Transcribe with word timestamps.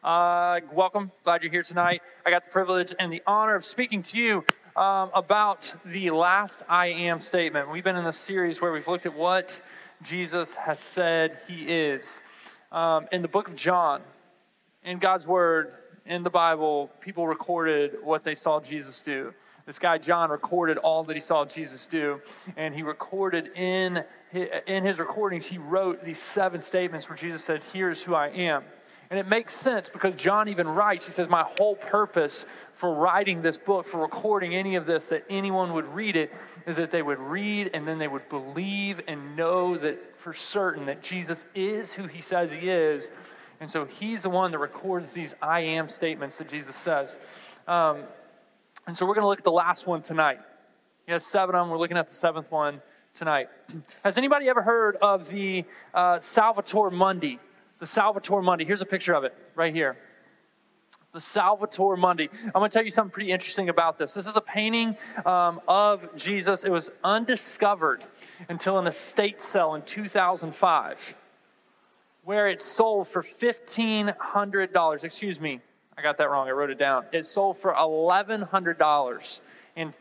Uh, 0.00 0.60
welcome. 0.72 1.10
Glad 1.22 1.42
you're 1.42 1.52
here 1.52 1.62
tonight. 1.62 2.02
I 2.24 2.30
got 2.30 2.44
the 2.44 2.50
privilege 2.50 2.94
and 2.98 3.12
the 3.12 3.22
honor 3.26 3.54
of 3.54 3.64
speaking 3.64 4.02
to 4.04 4.18
you 4.18 4.44
um, 4.74 5.10
about 5.14 5.74
the 5.84 6.10
last 6.10 6.62
I 6.66 6.86
am 6.86 7.20
statement. 7.20 7.70
We've 7.70 7.84
been 7.84 7.96
in 7.96 8.06
a 8.06 8.12
series 8.12 8.60
where 8.60 8.72
we've 8.72 8.88
looked 8.88 9.04
at 9.04 9.14
what 9.14 9.60
Jesus 10.02 10.54
has 10.54 10.80
said 10.80 11.38
he 11.46 11.64
is. 11.64 12.22
Um, 12.70 13.06
in 13.12 13.20
the 13.20 13.28
book 13.28 13.48
of 13.48 13.56
John, 13.56 14.00
in 14.82 14.98
God's 14.98 15.26
Word, 15.26 15.74
in 16.06 16.22
the 16.22 16.30
Bible, 16.30 16.90
people 17.00 17.26
recorded 17.26 17.96
what 18.02 18.24
they 18.24 18.34
saw 18.34 18.60
Jesus 18.60 19.02
do. 19.02 19.34
This 19.66 19.78
guy, 19.78 19.98
John, 19.98 20.30
recorded 20.30 20.78
all 20.78 21.04
that 21.04 21.14
he 21.14 21.20
saw 21.20 21.44
Jesus 21.44 21.84
do, 21.86 22.20
and 22.56 22.74
he 22.74 22.82
recorded 22.82 23.50
in 23.54 24.04
his, 24.30 24.48
in 24.66 24.84
his 24.84 24.98
recordings, 24.98 25.46
he 25.46 25.58
wrote 25.58 26.02
these 26.02 26.18
seven 26.18 26.62
statements 26.62 27.08
where 27.08 27.16
Jesus 27.16 27.44
said, 27.44 27.60
Here's 27.72 28.02
who 28.02 28.14
I 28.14 28.28
am. 28.28 28.64
And 29.12 29.18
it 29.18 29.28
makes 29.28 29.54
sense 29.54 29.90
because 29.90 30.14
John 30.14 30.48
even 30.48 30.66
writes, 30.66 31.04
he 31.04 31.12
says, 31.12 31.28
My 31.28 31.44
whole 31.58 31.76
purpose 31.76 32.46
for 32.72 32.94
writing 32.94 33.42
this 33.42 33.58
book, 33.58 33.86
for 33.86 34.00
recording 34.00 34.54
any 34.54 34.74
of 34.74 34.86
this, 34.86 35.08
that 35.08 35.26
anyone 35.28 35.74
would 35.74 35.84
read 35.94 36.16
it, 36.16 36.32
is 36.66 36.78
that 36.78 36.90
they 36.90 37.02
would 37.02 37.18
read 37.18 37.72
and 37.74 37.86
then 37.86 37.98
they 37.98 38.08
would 38.08 38.26
believe 38.30 39.02
and 39.06 39.36
know 39.36 39.76
that 39.76 40.18
for 40.18 40.32
certain 40.32 40.86
that 40.86 41.02
Jesus 41.02 41.44
is 41.54 41.92
who 41.92 42.06
he 42.06 42.22
says 42.22 42.52
he 42.52 42.70
is. 42.70 43.10
And 43.60 43.70
so 43.70 43.84
he's 43.84 44.22
the 44.22 44.30
one 44.30 44.50
that 44.50 44.58
records 44.58 45.12
these 45.12 45.34
I 45.42 45.60
am 45.60 45.88
statements 45.88 46.38
that 46.38 46.48
Jesus 46.48 46.76
says. 46.76 47.18
Um, 47.68 48.04
and 48.86 48.96
so 48.96 49.04
we're 49.04 49.14
going 49.14 49.24
to 49.24 49.28
look 49.28 49.40
at 49.40 49.44
the 49.44 49.52
last 49.52 49.86
one 49.86 50.00
tonight. 50.00 50.38
He 51.04 51.12
has 51.12 51.26
seven 51.26 51.54
of 51.54 51.66
them. 51.66 51.70
We're 51.70 51.76
looking 51.76 51.98
at 51.98 52.08
the 52.08 52.14
seventh 52.14 52.50
one 52.50 52.80
tonight. 53.12 53.50
Has 54.04 54.16
anybody 54.16 54.48
ever 54.48 54.62
heard 54.62 54.96
of 55.02 55.28
the 55.28 55.66
uh, 55.92 56.18
Salvator 56.18 56.90
Mundi? 56.90 57.38
The 57.82 57.88
Salvator 57.88 58.40
Mundi. 58.40 58.64
Here's 58.64 58.80
a 58.80 58.86
picture 58.86 59.12
of 59.12 59.24
it 59.24 59.34
right 59.56 59.74
here. 59.74 59.96
The 61.10 61.20
Salvator 61.20 61.96
Mundi. 61.96 62.30
I'm 62.44 62.52
going 62.52 62.70
to 62.70 62.72
tell 62.72 62.84
you 62.84 62.92
something 62.92 63.10
pretty 63.10 63.32
interesting 63.32 63.70
about 63.70 63.98
this. 63.98 64.14
This 64.14 64.28
is 64.28 64.36
a 64.36 64.40
painting 64.40 64.96
um, 65.26 65.60
of 65.66 66.14
Jesus. 66.14 66.62
It 66.62 66.70
was 66.70 66.92
undiscovered 67.02 68.04
until 68.48 68.78
an 68.78 68.86
estate 68.86 69.42
sale 69.42 69.74
in 69.74 69.82
2005, 69.82 71.16
where 72.22 72.46
it 72.46 72.62
sold 72.62 73.08
for 73.08 73.20
$1,500. 73.20 75.02
Excuse 75.02 75.40
me, 75.40 75.60
I 75.98 76.02
got 76.02 76.16
that 76.18 76.30
wrong. 76.30 76.46
I 76.46 76.52
wrote 76.52 76.70
it 76.70 76.78
down. 76.78 77.06
It 77.10 77.26
sold 77.26 77.58
for 77.58 77.74
$1,100 77.74 79.40
in 79.74 79.92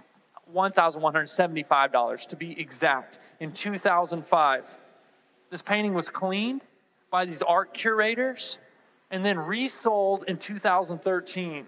$1,175 0.54 2.28
to 2.28 2.36
be 2.36 2.62
exact 2.62 3.18
in 3.40 3.52
2005. 3.52 4.78
This 5.50 5.64
painting 5.64 5.96
was 5.96 6.12
cleaned 6.12 6.62
by 7.12 7.26
these 7.26 7.44
art 7.44 7.74
curators 7.74 8.58
and 9.12 9.24
then 9.24 9.38
resold 9.38 10.24
in 10.28 10.38
2013 10.38 11.68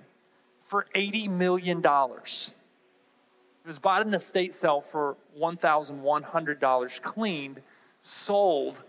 for 0.64 0.88
$80 0.96 1.30
million. 1.30 1.80
It 1.80 3.68
was 3.68 3.80
bought 3.80 4.02
in 4.02 4.08
an 4.08 4.16
estate 4.16 4.56
sale 4.56 4.82
for 4.82 5.18
$1,100, 5.40 7.02
cleaned, 7.02 7.62
sold 8.02 8.82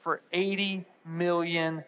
for 0.00 0.20
$80 0.34 0.84
million. 1.06 1.84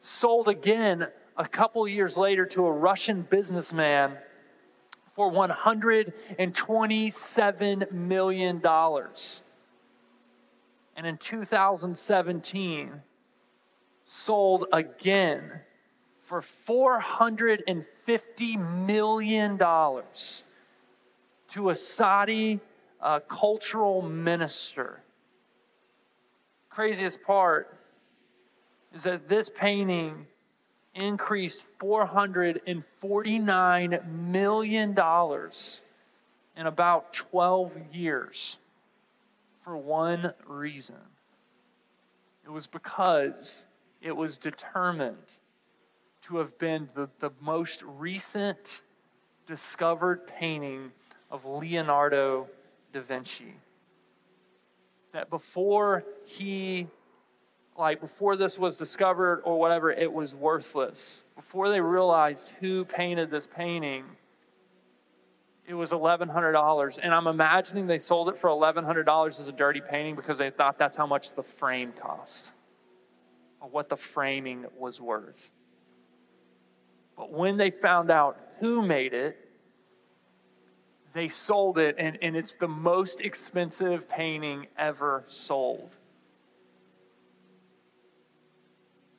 Sold 0.00 0.48
again 0.48 1.06
a 1.36 1.48
couple 1.48 1.88
years 1.88 2.16
later 2.16 2.46
to 2.46 2.64
a 2.66 2.72
Russian 2.72 3.22
businessman 3.22 4.16
for 5.12 5.30
$127 5.30 7.92
million. 7.92 8.62
And 10.96 11.06
in 11.06 11.16
2017, 11.16 13.02
sold 14.04 14.66
again 14.72 15.60
for 16.20 16.40
$450 16.40 18.86
million 18.86 19.58
to 21.48 21.70
a 21.70 21.74
Saudi 21.74 22.60
uh, 23.00 23.18
cultural 23.20 24.02
minister. 24.02 25.00
Craziest 26.70 27.22
part 27.22 27.78
is 28.94 29.02
that 29.02 29.28
this 29.28 29.48
painting 29.48 30.26
increased 30.94 31.66
$449 31.78 34.08
million 34.08 34.90
in 36.56 36.66
about 36.66 37.12
12 37.12 37.76
years 37.92 38.58
for 39.64 39.76
one 39.78 40.34
reason. 40.46 41.00
It 42.44 42.50
was 42.50 42.66
because 42.66 43.64
it 44.02 44.14
was 44.14 44.36
determined 44.36 45.16
to 46.22 46.36
have 46.36 46.58
been 46.58 46.90
the, 46.94 47.08
the 47.20 47.30
most 47.40 47.82
recent 47.82 48.82
discovered 49.46 50.26
painting 50.26 50.92
of 51.30 51.46
Leonardo 51.46 52.46
da 52.92 53.00
Vinci. 53.00 53.54
That 55.12 55.30
before 55.30 56.04
he 56.26 56.86
like 57.76 58.00
before 58.00 58.36
this 58.36 58.58
was 58.58 58.76
discovered 58.76 59.40
or 59.44 59.58
whatever, 59.58 59.90
it 59.90 60.12
was 60.12 60.34
worthless. 60.34 61.24
Before 61.34 61.70
they 61.70 61.80
realized 61.80 62.52
who 62.60 62.84
painted 62.84 63.30
this 63.30 63.48
painting, 63.48 64.04
it 65.66 65.74
was 65.74 65.92
$1,100. 65.92 66.98
And 67.02 67.14
I'm 67.14 67.26
imagining 67.26 67.86
they 67.86 67.98
sold 67.98 68.28
it 68.28 68.38
for 68.38 68.50
$1,100 68.50 69.28
as 69.40 69.48
a 69.48 69.52
dirty 69.52 69.80
painting 69.80 70.16
because 70.16 70.38
they 70.38 70.50
thought 70.50 70.78
that's 70.78 70.96
how 70.96 71.06
much 71.06 71.34
the 71.34 71.42
frame 71.42 71.92
cost 71.92 72.50
or 73.60 73.68
what 73.68 73.88
the 73.88 73.96
framing 73.96 74.66
was 74.78 75.00
worth. 75.00 75.50
But 77.16 77.32
when 77.32 77.56
they 77.56 77.70
found 77.70 78.10
out 78.10 78.38
who 78.60 78.86
made 78.86 79.14
it, 79.14 79.38
they 81.12 81.28
sold 81.28 81.78
it, 81.78 81.94
and, 81.96 82.18
and 82.22 82.36
it's 82.36 82.52
the 82.52 82.66
most 82.66 83.20
expensive 83.20 84.08
painting 84.08 84.66
ever 84.76 85.24
sold. 85.28 85.94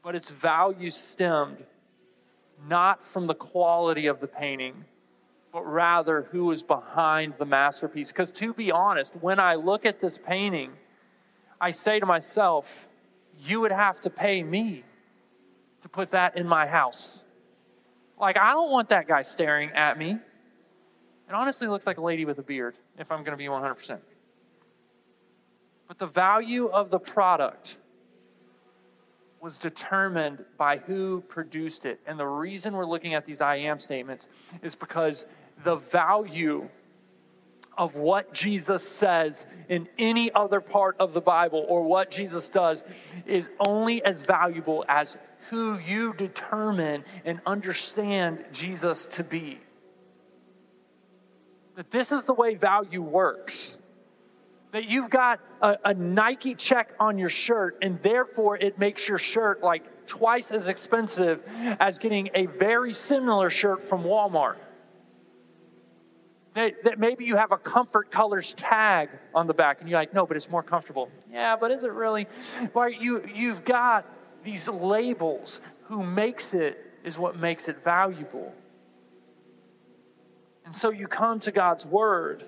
but 0.06 0.14
its 0.14 0.30
value 0.30 0.92
stemmed 0.92 1.66
not 2.70 3.02
from 3.02 3.26
the 3.26 3.34
quality 3.34 4.06
of 4.06 4.20
the 4.20 4.28
painting, 4.28 4.86
but 5.56 5.66
rather 5.66 6.24
who 6.34 6.52
is 6.52 6.62
behind 6.64 7.34
the 7.38 7.46
masterpiece. 7.46 8.12
Because 8.12 8.30
to 8.30 8.54
be 8.54 8.74
honest, 8.74 9.16
when 9.22 9.40
I 9.40 9.56
look 9.56 9.86
at 9.86 10.02
this 10.02 10.18
painting, 10.18 10.74
I 11.62 11.72
say 11.72 11.98
to 11.98 12.06
myself, 12.06 12.90
you 13.40 13.62
would 13.62 13.72
have 13.72 14.02
to 14.02 14.10
pay 14.10 14.44
me 14.44 14.84
to 15.80 15.88
put 15.88 16.10
that 16.10 16.36
in 16.36 16.46
my 16.46 16.68
house. 16.68 17.24
Like, 18.20 18.38
I 18.38 18.52
don't 18.52 18.70
want 18.70 18.90
that 18.90 19.08
guy 19.08 19.22
staring 19.22 19.72
at 19.72 19.98
me. 19.98 20.18
It 21.30 21.34
honestly 21.34 21.68
looks 21.68 21.88
like 21.88 22.00
a 22.00 22.04
lady 22.04 22.26
with 22.26 22.38
a 22.38 22.44
beard, 22.44 22.78
if 23.00 23.10
I'm 23.10 23.20
going 23.20 23.32
to 23.32 23.38
be 23.38 23.46
100%. 23.46 24.00
But 25.88 26.00
the 26.00 26.08
value 26.08 26.66
of 26.66 26.90
the 26.90 27.00
product 27.00 27.78
was 29.40 29.58
determined 29.58 30.44
by 30.58 30.80
who 30.80 31.22
produced 31.30 31.86
it. 31.86 32.02
And 32.06 32.20
the 32.20 32.28
reason 32.28 32.74
we're 32.74 32.86
looking 32.86 33.14
at 33.14 33.24
these 33.24 33.40
I 33.40 33.56
am 33.56 33.80
statements 33.80 34.28
is 34.62 34.76
because 34.76 35.26
the 35.64 35.76
value 35.76 36.70
of 37.78 37.96
what 37.96 38.34
Jesus 38.34 38.88
says 38.88 39.46
in 39.68 39.88
any 39.98 40.32
other 40.34 40.62
part 40.62 40.96
of 41.00 41.14
the 41.14 41.22
Bible 41.22 41.66
or 41.68 41.84
what 41.84 42.10
Jesus 42.10 42.48
does 42.48 42.84
is 43.26 43.50
only 43.66 44.04
as 44.04 44.24
valuable 44.24 44.86
as 44.88 45.18
who 45.50 45.78
you 45.78 46.14
determine 46.14 47.04
and 47.26 47.42
understand 47.46 48.46
Jesus 48.52 49.06
to 49.06 49.24
be. 49.24 49.60
That 51.76 51.92
this 51.92 52.12
is 52.12 52.24
the 52.24 52.34
way 52.34 52.56
value 52.56 53.02
works 53.02 53.78
that 54.76 54.90
you've 54.90 55.10
got 55.10 55.40
a, 55.62 55.78
a, 55.86 55.94
Nike 55.94 56.54
check 56.54 56.94
on 57.00 57.18
your 57.18 57.30
shirt, 57.30 57.78
and 57.82 57.98
therefore 58.02 58.58
it 58.58 58.78
makes 58.78 59.08
your 59.08 59.18
shirt 59.18 59.64
like 59.64 60.06
twice 60.06 60.52
as 60.52 60.68
expensive 60.68 61.42
as 61.80 61.98
getting 61.98 62.29
a 62.34 62.46
very 62.46 62.91
similar 62.91 63.50
shirt 63.50 63.82
from 63.82 64.03
Walmart. 64.03 64.58
That, 66.55 66.84
that 66.85 66.99
maybe 66.99 67.25
you 67.25 67.35
have 67.35 67.52
a 67.52 67.57
comfort 67.57 68.11
colors 68.11 68.53
tag 68.53 69.09
on 69.34 69.46
the 69.46 69.53
back, 69.53 69.81
and 69.81 69.90
you're 69.90 69.99
like, 69.99 70.13
no, 70.13 70.25
but 70.25 70.37
it's 70.37 70.49
more 70.49 70.63
comfortable. 70.63 71.09
Yeah, 71.31 71.55
but 71.55 71.69
is 71.69 71.84
it 71.84 71.91
really? 71.91 72.28
Well, 72.73 72.90
you, 72.90 73.23
you've 73.34 73.63
got 73.63 74.05
these 74.43 74.67
labels. 74.67 75.61
Who 75.84 76.03
makes 76.03 76.53
it 76.53 76.84
is 77.03 77.19
what 77.19 77.37
makes 77.37 77.67
it 77.67 77.84
valuable. 77.84 78.53
And 80.66 80.75
so 80.75 80.90
you 80.90 81.07
come 81.07 81.40
to 81.41 81.52
God's 81.52 81.85
word 81.85 82.46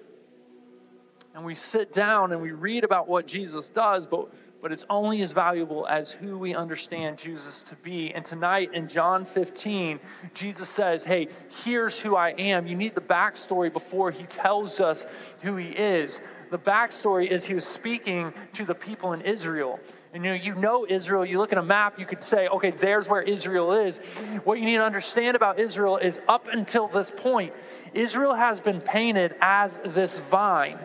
and 1.35 1.45
we 1.45 1.53
sit 1.53 1.93
down 1.93 2.31
and 2.31 2.41
we 2.41 2.51
read 2.51 2.83
about 2.83 3.07
what 3.07 3.27
Jesus 3.27 3.69
does, 3.69 4.07
but, 4.07 4.27
but 4.61 4.71
it's 4.71 4.85
only 4.89 5.21
as 5.21 5.33
valuable 5.33 5.85
as 5.87 6.11
who 6.11 6.37
we 6.37 6.55
understand 6.55 7.17
Jesus 7.17 7.61
to 7.63 7.75
be. 7.75 8.13
And 8.13 8.25
tonight 8.25 8.73
in 8.73 8.87
John 8.87 9.25
15, 9.25 9.99
Jesus 10.33 10.67
says, 10.69 11.03
Hey, 11.03 11.27
here's 11.63 11.99
who 11.99 12.15
I 12.15 12.29
am. 12.31 12.67
You 12.67 12.75
need 12.75 12.95
the 12.95 13.01
backstory 13.01 13.71
before 13.71 14.11
he 14.11 14.23
tells 14.23 14.79
us 14.79 15.05
who 15.41 15.55
he 15.55 15.67
is. 15.69 16.21
The 16.49 16.57
backstory 16.57 17.29
is 17.29 17.45
he 17.45 17.53
was 17.53 17.65
speaking 17.65 18.33
to 18.53 18.65
the 18.65 18.73
people 18.73 19.13
in 19.13 19.21
Israel. 19.21 19.79
and 20.13 20.23
you 20.23 20.31
know, 20.31 20.35
you 20.35 20.55
know 20.55 20.85
Israel, 20.89 21.25
you 21.25 21.37
look 21.37 21.51
at 21.51 21.57
a 21.57 21.63
map, 21.63 21.99
you 21.99 22.05
could 22.05 22.23
say, 22.23 22.47
okay, 22.47 22.71
there's 22.71 23.09
where 23.09 23.21
Israel 23.21 23.73
is. 23.73 23.97
What 24.43 24.57
you 24.57 24.65
need 24.65 24.77
to 24.77 24.85
understand 24.85 25.35
about 25.35 25.59
Israel 25.59 25.97
is 25.97 26.19
up 26.27 26.47
until 26.47 26.87
this 26.87 27.11
point, 27.11 27.53
Israel 27.93 28.33
has 28.33 28.61
been 28.61 28.81
painted 28.81 29.35
as 29.41 29.79
this 29.85 30.19
vine 30.21 30.79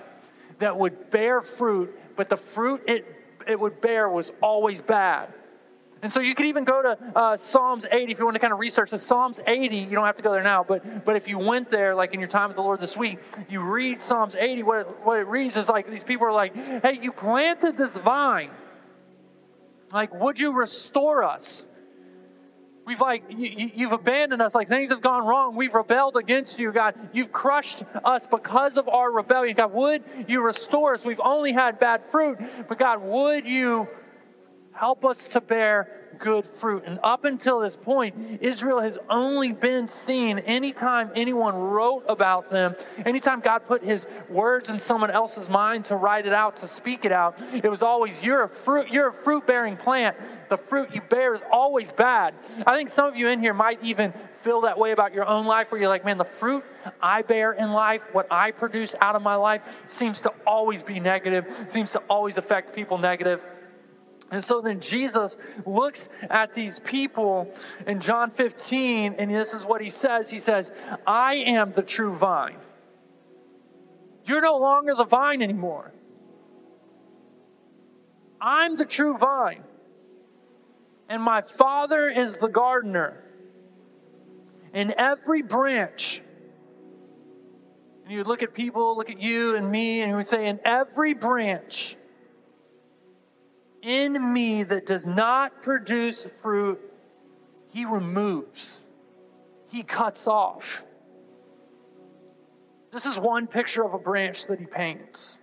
that 0.58 0.76
would 0.76 1.10
bear 1.10 1.40
fruit, 1.40 1.96
but 2.16 2.28
the 2.28 2.36
fruit 2.36 2.82
it, 2.86 3.21
it 3.46 3.58
would 3.58 3.80
bear 3.80 4.08
was 4.08 4.32
always 4.40 4.82
bad. 4.82 5.32
And 6.02 6.12
so 6.12 6.18
you 6.18 6.34
could 6.34 6.46
even 6.46 6.64
go 6.64 6.82
to 6.82 6.98
uh, 7.14 7.36
Psalms 7.36 7.86
80 7.88 8.10
if 8.10 8.18
you 8.18 8.24
want 8.24 8.34
to 8.34 8.40
kind 8.40 8.52
of 8.52 8.58
research 8.58 8.90
this. 8.90 9.04
Psalms 9.04 9.38
80, 9.46 9.76
you 9.76 9.90
don't 9.90 10.04
have 10.04 10.16
to 10.16 10.22
go 10.22 10.32
there 10.32 10.42
now, 10.42 10.64
but, 10.64 11.04
but 11.04 11.14
if 11.14 11.28
you 11.28 11.38
went 11.38 11.70
there, 11.70 11.94
like 11.94 12.12
in 12.12 12.18
your 12.18 12.28
time 12.28 12.48
with 12.48 12.56
the 12.56 12.62
Lord 12.62 12.80
this 12.80 12.96
week, 12.96 13.20
you 13.48 13.60
read 13.60 14.02
Psalms 14.02 14.34
80, 14.34 14.64
what 14.64 14.80
it, 14.80 14.86
what 15.04 15.18
it 15.20 15.28
reads 15.28 15.56
is 15.56 15.68
like 15.68 15.88
these 15.88 16.02
people 16.02 16.26
are 16.26 16.32
like, 16.32 16.56
hey, 16.56 16.98
you 17.00 17.12
planted 17.12 17.78
this 17.78 17.96
vine. 17.96 18.50
Like, 19.92 20.12
would 20.12 20.40
you 20.40 20.58
restore 20.58 21.22
us? 21.22 21.66
We've 22.92 23.00
like, 23.00 23.24
you, 23.30 23.88
have 23.88 23.98
abandoned 23.98 24.42
us. 24.42 24.54
Like, 24.54 24.68
things 24.68 24.90
have 24.90 25.00
gone 25.00 25.24
wrong. 25.24 25.56
We've 25.56 25.72
rebelled 25.72 26.14
against 26.14 26.58
you, 26.58 26.70
God. 26.72 26.94
You've 27.14 27.32
crushed 27.32 27.84
us 28.04 28.26
because 28.26 28.76
of 28.76 28.86
our 28.86 29.10
rebellion. 29.10 29.56
God, 29.56 29.72
would 29.72 30.02
you 30.28 30.44
restore 30.44 30.92
us? 30.92 31.02
We've 31.02 31.18
only 31.18 31.54
had 31.54 31.78
bad 31.78 32.02
fruit, 32.02 32.38
but 32.68 32.78
God, 32.78 33.00
would 33.00 33.46
you 33.46 33.88
help 34.72 35.06
us 35.06 35.26
to 35.28 35.40
bear 35.40 36.01
good 36.22 36.46
fruit. 36.46 36.84
And 36.86 37.00
up 37.02 37.24
until 37.24 37.58
this 37.58 37.76
point, 37.76 38.38
Israel 38.40 38.80
has 38.80 38.96
only 39.10 39.52
been 39.52 39.88
seen 39.88 40.38
anytime 40.38 41.10
anyone 41.16 41.54
wrote 41.54 42.04
about 42.08 42.48
them, 42.48 42.76
anytime 43.04 43.40
God 43.40 43.64
put 43.64 43.82
his 43.82 44.06
words 44.30 44.70
in 44.70 44.78
someone 44.78 45.10
else's 45.10 45.50
mind 45.50 45.86
to 45.86 45.96
write 45.96 46.24
it 46.24 46.32
out, 46.32 46.56
to 46.58 46.68
speak 46.68 47.04
it 47.04 47.10
out, 47.10 47.38
it 47.52 47.68
was 47.68 47.82
always, 47.82 48.22
you're 48.22 48.44
a 48.44 48.48
fruit, 48.48 48.88
you're 48.88 49.08
a 49.08 49.12
fruit 49.12 49.46
bearing 49.46 49.76
plant. 49.76 50.16
The 50.48 50.56
fruit 50.56 50.94
you 50.94 51.00
bear 51.00 51.34
is 51.34 51.42
always 51.50 51.90
bad. 51.90 52.34
I 52.66 52.76
think 52.76 52.90
some 52.90 53.06
of 53.06 53.16
you 53.16 53.28
in 53.28 53.40
here 53.40 53.52
might 53.52 53.82
even 53.82 54.12
feel 54.34 54.60
that 54.62 54.78
way 54.78 54.92
about 54.92 55.12
your 55.12 55.26
own 55.26 55.46
life 55.46 55.72
where 55.72 55.80
you're 55.80 55.90
like, 55.90 56.04
man, 56.04 56.18
the 56.18 56.24
fruit 56.24 56.64
I 57.00 57.22
bear 57.22 57.52
in 57.52 57.72
life, 57.72 58.14
what 58.14 58.28
I 58.30 58.52
produce 58.52 58.94
out 59.00 59.16
of 59.16 59.22
my 59.22 59.34
life, 59.34 59.62
seems 59.88 60.20
to 60.20 60.32
always 60.46 60.84
be 60.84 61.00
negative, 61.00 61.52
seems 61.66 61.90
to 61.92 61.98
always 62.08 62.38
affect 62.38 62.74
people 62.74 62.98
negative. 62.98 63.44
And 64.32 64.42
so 64.42 64.62
then 64.62 64.80
Jesus 64.80 65.36
looks 65.66 66.08
at 66.30 66.54
these 66.54 66.80
people 66.80 67.54
in 67.86 68.00
John 68.00 68.30
15, 68.30 69.16
and 69.18 69.30
this 69.30 69.52
is 69.52 69.66
what 69.66 69.82
he 69.82 69.90
says 69.90 70.30
He 70.30 70.38
says, 70.38 70.72
I 71.06 71.34
am 71.34 71.70
the 71.70 71.82
true 71.82 72.14
vine. 72.14 72.56
You're 74.24 74.40
no 74.40 74.56
longer 74.56 74.94
the 74.94 75.04
vine 75.04 75.42
anymore. 75.42 75.92
I'm 78.40 78.76
the 78.76 78.86
true 78.86 79.18
vine. 79.18 79.64
And 81.10 81.22
my 81.22 81.42
Father 81.42 82.08
is 82.08 82.38
the 82.38 82.48
gardener. 82.48 83.22
And 84.72 84.94
every 84.96 85.42
branch, 85.42 86.22
and 88.04 88.12
you 88.12 88.18
would 88.18 88.26
look 88.26 88.42
at 88.42 88.54
people, 88.54 88.96
look 88.96 89.10
at 89.10 89.20
you 89.20 89.56
and 89.56 89.70
me, 89.70 90.00
and 90.00 90.10
you 90.10 90.16
would 90.16 90.26
say, 90.26 90.46
in 90.46 90.58
every 90.64 91.12
branch, 91.12 91.96
in 93.82 94.32
me 94.32 94.62
that 94.62 94.86
does 94.86 95.06
not 95.06 95.60
produce 95.60 96.26
fruit, 96.40 96.80
he 97.68 97.84
removes, 97.84 98.84
he 99.68 99.82
cuts 99.82 100.26
off. 100.26 100.84
This 102.92 103.06
is 103.06 103.18
one 103.18 103.46
picture 103.46 103.84
of 103.84 103.94
a 103.94 103.98
branch 103.98 104.46
that 104.46 104.60
he 104.60 104.66
paints. 104.66 105.38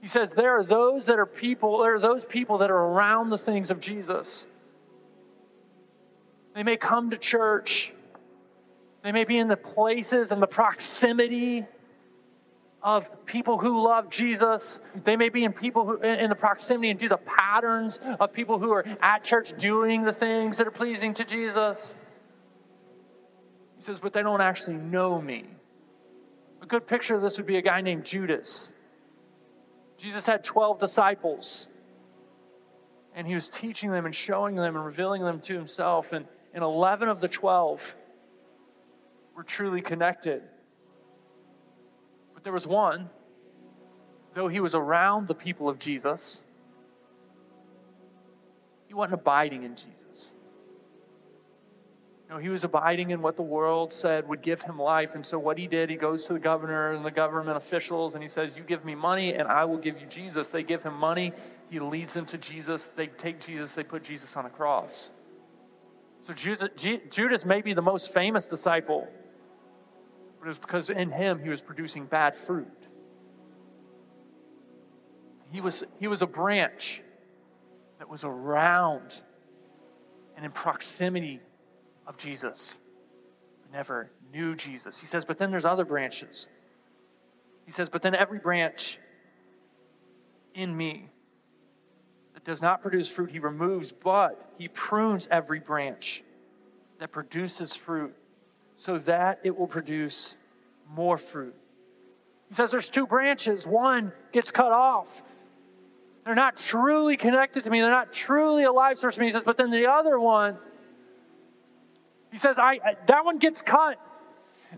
He 0.00 0.08
says, 0.08 0.32
There 0.32 0.56
are 0.56 0.64
those 0.64 1.06
that 1.06 1.18
are 1.18 1.26
people, 1.26 1.78
there 1.78 1.94
are 1.94 2.00
those 2.00 2.24
people 2.24 2.58
that 2.58 2.70
are 2.70 2.92
around 2.92 3.30
the 3.30 3.38
things 3.38 3.70
of 3.70 3.78
Jesus. 3.80 4.46
They 6.54 6.62
may 6.62 6.76
come 6.76 7.10
to 7.10 7.18
church, 7.18 7.92
they 9.02 9.12
may 9.12 9.24
be 9.24 9.38
in 9.38 9.48
the 9.48 9.56
places 9.56 10.32
and 10.32 10.42
the 10.42 10.46
proximity 10.46 11.66
of 12.88 13.26
people 13.26 13.58
who 13.58 13.84
love 13.84 14.08
Jesus. 14.08 14.78
They 15.04 15.16
may 15.16 15.28
be 15.28 15.44
in 15.44 15.52
people 15.52 15.84
who 15.84 16.00
in 16.00 16.30
the 16.30 16.34
proximity 16.34 16.88
and 16.88 16.98
do 16.98 17.06
the 17.06 17.18
patterns 17.18 18.00
of 18.18 18.32
people 18.32 18.58
who 18.58 18.72
are 18.72 18.84
at 19.02 19.22
church 19.22 19.52
doing 19.58 20.04
the 20.04 20.12
things 20.12 20.56
that 20.56 20.66
are 20.66 20.70
pleasing 20.70 21.12
to 21.14 21.24
Jesus. 21.24 21.94
He 23.76 23.82
says, 23.82 24.00
but 24.00 24.14
they 24.14 24.22
don't 24.22 24.40
actually 24.40 24.78
know 24.78 25.20
me. 25.20 25.44
A 26.62 26.66
good 26.66 26.86
picture 26.86 27.14
of 27.14 27.20
this 27.20 27.36
would 27.36 27.46
be 27.46 27.58
a 27.58 27.62
guy 27.62 27.82
named 27.82 28.06
Judas. 28.06 28.72
Jesus 29.98 30.24
had 30.24 30.42
12 30.42 30.80
disciples, 30.80 31.68
and 33.14 33.26
he 33.26 33.34
was 33.34 33.48
teaching 33.48 33.90
them 33.90 34.06
and 34.06 34.14
showing 34.14 34.54
them 34.54 34.76
and 34.76 34.84
revealing 34.84 35.22
them 35.22 35.40
to 35.40 35.52
himself. 35.52 36.14
And, 36.14 36.24
and 36.54 36.64
11 36.64 37.10
of 37.10 37.20
the 37.20 37.28
12 37.28 37.94
were 39.36 39.44
truly 39.44 39.82
connected 39.82 40.42
but 42.38 42.44
there 42.44 42.52
was 42.52 42.68
one, 42.68 43.10
though 44.34 44.46
he 44.46 44.60
was 44.60 44.72
around 44.72 45.26
the 45.26 45.34
people 45.34 45.68
of 45.68 45.80
Jesus, 45.80 46.40
he 48.86 48.94
wasn't 48.94 49.14
abiding 49.14 49.64
in 49.64 49.74
Jesus. 49.74 50.30
No, 52.30 52.38
he 52.38 52.48
was 52.48 52.62
abiding 52.62 53.10
in 53.10 53.22
what 53.22 53.34
the 53.34 53.42
world 53.42 53.92
said 53.92 54.28
would 54.28 54.40
give 54.40 54.62
him 54.62 54.78
life. 54.78 55.16
And 55.16 55.26
so, 55.26 55.36
what 55.36 55.58
he 55.58 55.66
did, 55.66 55.90
he 55.90 55.96
goes 55.96 56.28
to 56.28 56.34
the 56.34 56.38
governor 56.38 56.92
and 56.92 57.04
the 57.04 57.10
government 57.10 57.56
officials 57.56 58.14
and 58.14 58.22
he 58.22 58.28
says, 58.28 58.56
You 58.56 58.62
give 58.62 58.84
me 58.84 58.94
money 58.94 59.34
and 59.34 59.48
I 59.48 59.64
will 59.64 59.78
give 59.78 60.00
you 60.00 60.06
Jesus. 60.06 60.50
They 60.50 60.62
give 60.62 60.84
him 60.84 60.94
money. 60.94 61.32
He 61.70 61.80
leads 61.80 62.12
them 62.12 62.26
to 62.26 62.38
Jesus. 62.38 62.86
They 62.94 63.08
take 63.08 63.40
Jesus, 63.40 63.74
they 63.74 63.82
put 63.82 64.04
Jesus 64.04 64.36
on 64.36 64.46
a 64.46 64.50
cross. 64.50 65.10
So, 66.20 66.32
Judas 66.32 67.44
may 67.44 67.62
be 67.62 67.72
the 67.72 67.82
most 67.82 68.14
famous 68.14 68.46
disciple 68.46 69.08
but 70.38 70.46
it 70.46 70.48
was 70.48 70.58
because 70.58 70.90
in 70.90 71.10
him 71.10 71.40
he 71.40 71.48
was 71.48 71.62
producing 71.62 72.04
bad 72.04 72.36
fruit. 72.36 72.66
He 75.50 75.60
was, 75.60 75.84
he 75.98 76.08
was 76.08 76.22
a 76.22 76.26
branch 76.26 77.02
that 77.98 78.08
was 78.08 78.24
around 78.24 79.14
and 80.36 80.44
in 80.44 80.52
proximity 80.52 81.40
of 82.06 82.16
Jesus, 82.16 82.78
but 83.62 83.72
never 83.72 84.10
knew 84.32 84.54
Jesus. 84.54 85.00
He 85.00 85.06
says, 85.06 85.24
but 85.24 85.38
then 85.38 85.50
there's 85.50 85.64
other 85.64 85.84
branches. 85.84 86.48
He 87.66 87.72
says, 87.72 87.88
but 87.88 88.02
then 88.02 88.14
every 88.14 88.38
branch 88.38 88.98
in 90.54 90.76
me 90.76 91.08
that 92.34 92.44
does 92.44 92.62
not 92.62 92.82
produce 92.82 93.08
fruit, 93.08 93.30
he 93.30 93.38
removes, 93.38 93.90
but 93.90 94.52
he 94.58 94.68
prunes 94.68 95.26
every 95.30 95.60
branch 95.60 96.22
that 96.98 97.10
produces 97.10 97.74
fruit 97.74 98.14
so 98.78 98.96
that 98.96 99.40
it 99.42 99.58
will 99.58 99.66
produce 99.66 100.36
more 100.94 101.18
fruit. 101.18 101.54
He 102.48 102.54
says 102.54 102.70
there's 102.70 102.88
two 102.88 103.08
branches. 103.08 103.66
One 103.66 104.12
gets 104.30 104.52
cut 104.52 104.70
off. 104.70 105.22
They're 106.24 106.36
not 106.36 106.56
truly 106.56 107.16
connected 107.16 107.64
to 107.64 107.70
me. 107.70 107.80
They're 107.80 107.90
not 107.90 108.12
truly 108.12 108.62
a 108.62 108.70
life 108.70 108.98
source 108.98 109.16
to 109.16 109.20
me. 109.20 109.26
He 109.26 109.32
says, 109.32 109.42
but 109.42 109.56
then 109.56 109.72
the 109.72 109.88
other 109.90 110.20
one, 110.20 110.58
he 112.30 112.38
says, 112.38 112.56
I, 112.56 112.78
that 113.06 113.24
one 113.24 113.38
gets 113.38 113.62
cut. 113.62 113.98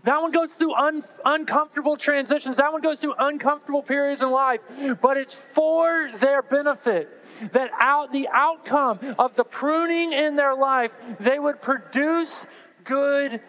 That 0.03 0.19
one 0.19 0.31
goes 0.31 0.51
through 0.53 0.73
un, 0.73 1.03
uncomfortable 1.23 1.95
transitions. 1.95 2.57
That 2.57 2.73
one 2.73 2.81
goes 2.81 2.99
through 2.99 3.13
uncomfortable 3.19 3.83
periods 3.83 4.23
in 4.23 4.31
life, 4.31 4.61
but 4.99 5.17
it's 5.17 5.35
for 5.35 6.09
their 6.15 6.41
benefit. 6.41 7.07
That 7.51 7.69
out 7.79 8.11
the 8.11 8.29
outcome 8.33 8.99
of 9.19 9.35
the 9.35 9.43
pruning 9.43 10.11
in 10.11 10.35
their 10.37 10.55
life, 10.55 10.95
they 11.19 11.37
would 11.37 11.61
produce 11.61 12.47
good 12.83 13.41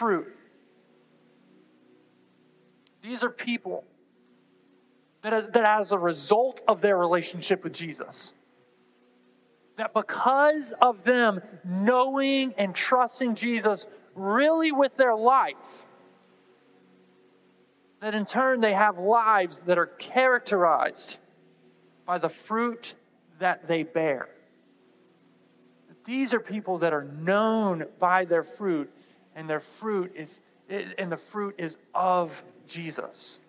fruit. 0.00 0.34
These 3.02 3.22
are 3.22 3.28
people 3.28 3.84
that, 5.20 5.52
that 5.52 5.64
as 5.64 5.92
a 5.92 5.98
result 5.98 6.62
of 6.66 6.80
their 6.80 6.96
relationship 6.96 7.62
with 7.62 7.74
Jesus, 7.74 8.32
that 9.76 9.92
because 9.92 10.72
of 10.80 11.04
them 11.04 11.42
knowing 11.66 12.54
and 12.56 12.74
trusting 12.74 13.34
Jesus 13.34 13.86
really 14.14 14.72
with 14.72 14.96
their 14.96 15.14
life, 15.14 15.84
that 18.00 18.14
in 18.14 18.24
turn 18.24 18.62
they 18.62 18.72
have 18.72 18.98
lives 18.98 19.64
that 19.64 19.76
are 19.76 19.86
characterized 19.86 21.18
by 22.06 22.16
the 22.16 22.30
fruit 22.30 22.94
that 23.38 23.66
they 23.66 23.82
bear. 23.82 24.30
These 26.06 26.32
are 26.32 26.40
people 26.40 26.78
that 26.78 26.94
are 26.94 27.04
known 27.04 27.84
by 27.98 28.24
their 28.24 28.42
fruit 28.42 28.90
and 29.34 29.48
their 29.48 29.60
fruit 29.60 30.12
is 30.14 30.40
and 30.68 31.10
the 31.10 31.16
fruit 31.16 31.56
is 31.58 31.76
of 31.94 32.44
Jesus. 32.68 33.40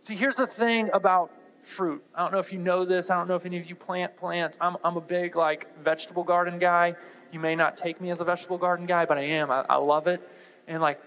See, 0.00 0.14
here's 0.14 0.36
the 0.36 0.46
thing 0.46 0.88
about 0.94 1.30
fruit. 1.62 2.02
I 2.14 2.22
don't 2.22 2.32
know 2.32 2.38
if 2.38 2.52
you 2.52 2.58
know 2.58 2.84
this. 2.84 3.10
I 3.10 3.16
don't 3.16 3.28
know 3.28 3.34
if 3.34 3.44
any 3.44 3.58
of 3.58 3.68
you 3.68 3.74
plant 3.74 4.16
plants. 4.16 4.56
I'm, 4.60 4.76
I'm 4.82 4.96
a 4.96 5.00
big 5.00 5.36
like 5.36 5.68
vegetable 5.82 6.24
garden 6.24 6.58
guy. 6.58 6.96
You 7.32 7.38
may 7.38 7.54
not 7.54 7.76
take 7.76 8.00
me 8.00 8.10
as 8.10 8.20
a 8.20 8.24
vegetable 8.24 8.58
garden 8.58 8.86
guy, 8.86 9.04
but 9.04 9.18
I 9.18 9.22
am. 9.22 9.50
I, 9.50 9.64
I 9.68 9.76
love 9.76 10.06
it. 10.06 10.26
And 10.66 10.80
like, 10.80 11.00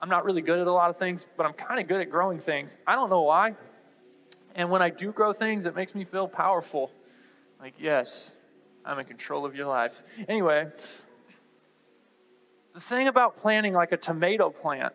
I'm 0.00 0.08
not 0.08 0.24
really 0.24 0.42
good 0.42 0.58
at 0.58 0.66
a 0.66 0.72
lot 0.72 0.90
of 0.90 0.96
things, 0.96 1.26
but 1.36 1.46
I'm 1.46 1.52
kind 1.52 1.80
of 1.80 1.86
good 1.86 2.00
at 2.00 2.10
growing 2.10 2.40
things. 2.40 2.76
I 2.86 2.96
don't 2.96 3.10
know 3.10 3.22
why. 3.22 3.54
And 4.54 4.70
when 4.70 4.82
I 4.82 4.90
do 4.90 5.12
grow 5.12 5.32
things, 5.32 5.64
it 5.64 5.76
makes 5.76 5.94
me 5.94 6.04
feel 6.04 6.26
powerful. 6.28 6.90
Like, 7.60 7.74
yes, 7.78 8.32
I'm 8.84 8.98
in 8.98 9.06
control 9.06 9.46
of 9.46 9.54
your 9.54 9.66
life. 9.66 10.02
Anyway, 10.28 10.66
the 12.74 12.80
thing 12.80 13.08
about 13.08 13.36
planting 13.36 13.72
like 13.72 13.92
a 13.92 13.96
tomato 13.96 14.50
plant 14.50 14.94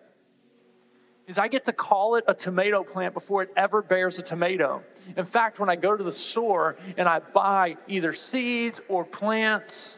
is 1.28 1.38
I 1.38 1.48
get 1.48 1.66
to 1.66 1.74
call 1.74 2.16
it 2.16 2.24
a 2.28 2.34
tomato 2.34 2.84
plant 2.84 3.14
before 3.14 3.44
it 3.44 3.52
ever 3.58 3.82
bears 3.82 4.18
a 4.18 4.22
tomato. 4.22 4.82
In 5.16 5.26
fact, 5.26 5.60
when 5.60 5.70
I 5.70 5.76
go 5.76 5.96
to 5.96 6.04
the 6.04 6.12
store 6.12 6.78
and 6.98 7.08
I 7.08 7.20
buy 7.20 7.76
either 7.88 8.14
seeds 8.14 8.82
or 8.88 9.04
plants, 9.04 9.98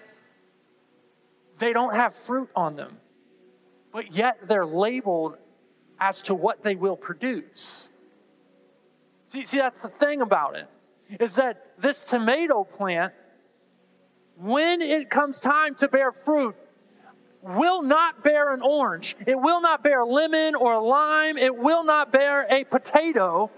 they 1.60 1.72
don't 1.72 1.94
have 1.94 2.16
fruit 2.16 2.50
on 2.56 2.76
them, 2.76 2.98
but 3.92 4.14
yet 4.14 4.48
they're 4.48 4.66
labeled 4.66 5.38
as 6.00 6.22
to 6.24 6.34
what 6.34 6.64
they 6.64 6.76
will 6.76 6.98
produce. 6.98 7.88
See, 9.28 9.46
see, 9.46 9.58
that's 9.60 9.82
the 9.82 9.90
thing 9.90 10.22
about 10.22 10.56
it, 10.56 10.68
is 11.20 11.36
that 11.36 11.74
this 11.78 12.04
tomato 12.04 12.64
plant, 12.64 13.14
when 14.36 14.82
it 14.82 15.12
comes 15.12 15.40
time 15.40 15.76
to 15.76 15.88
bear 15.88 16.12
fruit, 16.12 16.56
will 17.42 17.82
not 17.82 18.24
bear 18.24 18.54
an 18.54 18.62
orange. 18.62 19.16
It 19.26 19.40
will 19.40 19.62
not 19.62 19.84
bear 19.84 20.02
a 20.02 20.06
lemon 20.06 20.56
or 20.56 20.74
a 20.74 20.80
lime. 20.80 21.38
It 21.38 21.56
will 21.56 21.84
not 21.84 22.12
bear 22.12 22.46
a 22.50 22.64
potato. 22.64 23.52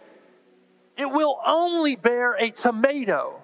It 0.97 1.09
will 1.09 1.39
only 1.45 1.95
bear 1.95 2.33
a 2.33 2.51
tomato. 2.51 3.41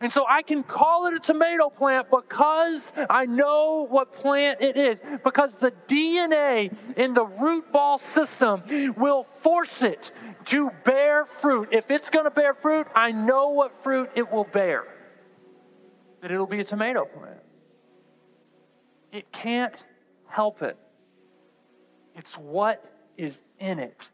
And 0.00 0.12
so 0.12 0.24
I 0.28 0.42
can 0.42 0.62
call 0.62 1.06
it 1.06 1.14
a 1.14 1.18
tomato 1.18 1.70
plant 1.70 2.08
because 2.10 2.92
I 3.10 3.26
know 3.26 3.86
what 3.88 4.12
plant 4.12 4.60
it 4.60 4.76
is. 4.76 5.02
Because 5.24 5.56
the 5.56 5.72
DNA 5.88 6.76
in 6.96 7.14
the 7.14 7.24
root 7.24 7.72
ball 7.72 7.98
system 7.98 8.62
will 8.96 9.24
force 9.24 9.82
it 9.82 10.12
to 10.46 10.70
bear 10.84 11.24
fruit. 11.24 11.70
If 11.72 11.90
it's 11.90 12.10
going 12.10 12.24
to 12.24 12.30
bear 12.30 12.54
fruit, 12.54 12.86
I 12.94 13.10
know 13.10 13.50
what 13.50 13.82
fruit 13.82 14.10
it 14.14 14.30
will 14.30 14.44
bear. 14.44 14.84
That 16.20 16.30
it'll 16.30 16.46
be 16.46 16.60
a 16.60 16.64
tomato 16.64 17.04
plant. 17.04 17.40
It 19.12 19.32
can't 19.32 19.86
help 20.26 20.62
it. 20.62 20.76
It's 22.14 22.36
what 22.36 22.84
is 23.16 23.42
in 23.58 23.78
it 23.78 24.10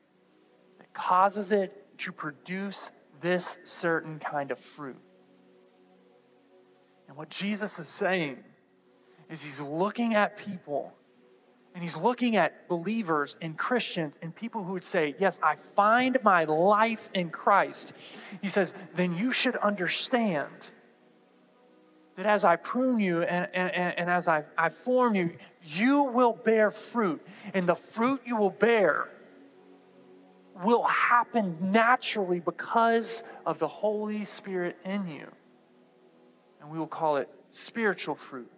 that 0.79 0.93
causes 0.93 1.53
it 1.53 1.99
to 1.99 2.13
produce 2.13 2.91
this 3.21 3.59
certain 3.65 4.19
kind 4.19 4.51
of 4.51 4.59
fruit. 4.59 5.01
And 7.09 7.17
what 7.17 7.31
Jesus 7.31 7.79
is 7.79 7.89
saying 7.89 8.39
is 9.31 9.43
he's 9.43 9.61
looking 9.61 10.15
at 10.15 10.37
people 10.37 10.93
and 11.75 11.83
he's 11.83 11.97
looking 11.97 12.37
at 12.37 12.69
believers 12.69 13.37
and 13.41 13.59
Christians 13.59 14.17
and 14.23 14.35
people 14.35 14.63
who 14.63 14.75
would 14.75 14.85
say, 14.85 15.15
Yes, 15.19 15.41
I 15.43 15.57
find 15.57 16.19
my 16.23 16.45
life 16.45 17.11
in 17.15 17.31
Christ. 17.31 17.93
He 18.43 18.49
says, 18.49 18.75
Then 18.95 19.17
you 19.17 19.33
should 19.33 19.57
understand 19.57 20.51
that 22.17 22.27
as 22.27 22.45
I 22.45 22.57
prune 22.57 23.01
you 23.01 23.23
and, 23.23 23.49
and, 23.53 23.73
and 23.73 24.11
as 24.11 24.29
I, 24.29 24.45
I 24.57 24.69
form 24.69 25.15
you, 25.15 25.33
you 25.65 26.05
will 26.05 26.33
bear 26.33 26.71
fruit. 26.71 27.25
And 27.53 27.69
the 27.69 27.75
fruit 27.75 28.23
you 28.25 28.37
will 28.37 28.51
bear 28.51 29.09
will 30.63 30.85
happen 30.85 31.57
naturally 31.61 32.39
because 32.39 33.23
of 33.45 33.59
the 33.59 33.67
Holy 33.67 34.25
Spirit 34.25 34.77
in 34.85 35.09
you. 35.09 35.27
And 36.61 36.71
we 36.71 36.79
will 36.79 36.87
call 36.87 37.17
it 37.17 37.29
spiritual 37.51 38.15
fruit. 38.15 38.51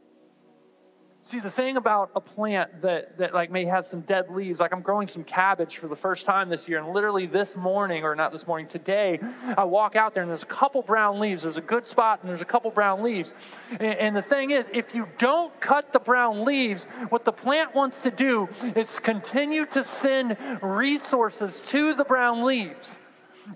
See, 1.26 1.40
the 1.40 1.50
thing 1.50 1.76
about 1.76 2.12
a 2.14 2.20
plant 2.20 2.82
that, 2.82 3.18
that 3.18 3.34
like 3.34 3.50
may 3.50 3.64
has 3.64 3.90
some 3.90 4.02
dead 4.02 4.30
leaves, 4.30 4.60
like 4.60 4.72
I'm 4.72 4.80
growing 4.80 5.08
some 5.08 5.24
cabbage 5.24 5.78
for 5.78 5.88
the 5.88 5.96
first 5.96 6.24
time 6.24 6.48
this 6.48 6.68
year, 6.68 6.78
and 6.78 6.94
literally 6.94 7.26
this 7.26 7.56
morning, 7.56 8.04
or 8.04 8.14
not 8.14 8.30
this 8.30 8.46
morning, 8.46 8.68
today, 8.68 9.18
I 9.58 9.64
walk 9.64 9.96
out 9.96 10.14
there 10.14 10.22
and 10.22 10.30
there's 10.30 10.44
a 10.44 10.46
couple 10.46 10.82
brown 10.82 11.18
leaves. 11.18 11.42
There's 11.42 11.56
a 11.56 11.60
good 11.60 11.84
spot 11.84 12.20
and 12.20 12.30
there's 12.30 12.42
a 12.42 12.44
couple 12.44 12.70
brown 12.70 13.02
leaves. 13.02 13.34
And, 13.72 13.82
and 13.82 14.16
the 14.16 14.22
thing 14.22 14.50
is, 14.52 14.70
if 14.72 14.94
you 14.94 15.08
don't 15.18 15.58
cut 15.60 15.92
the 15.92 15.98
brown 15.98 16.44
leaves, 16.44 16.84
what 17.08 17.24
the 17.24 17.32
plant 17.32 17.74
wants 17.74 18.02
to 18.02 18.12
do 18.12 18.48
is 18.76 19.00
continue 19.00 19.66
to 19.66 19.82
send 19.82 20.36
resources 20.62 21.60
to 21.62 21.92
the 21.94 22.04
brown 22.04 22.44
leaves 22.44 23.00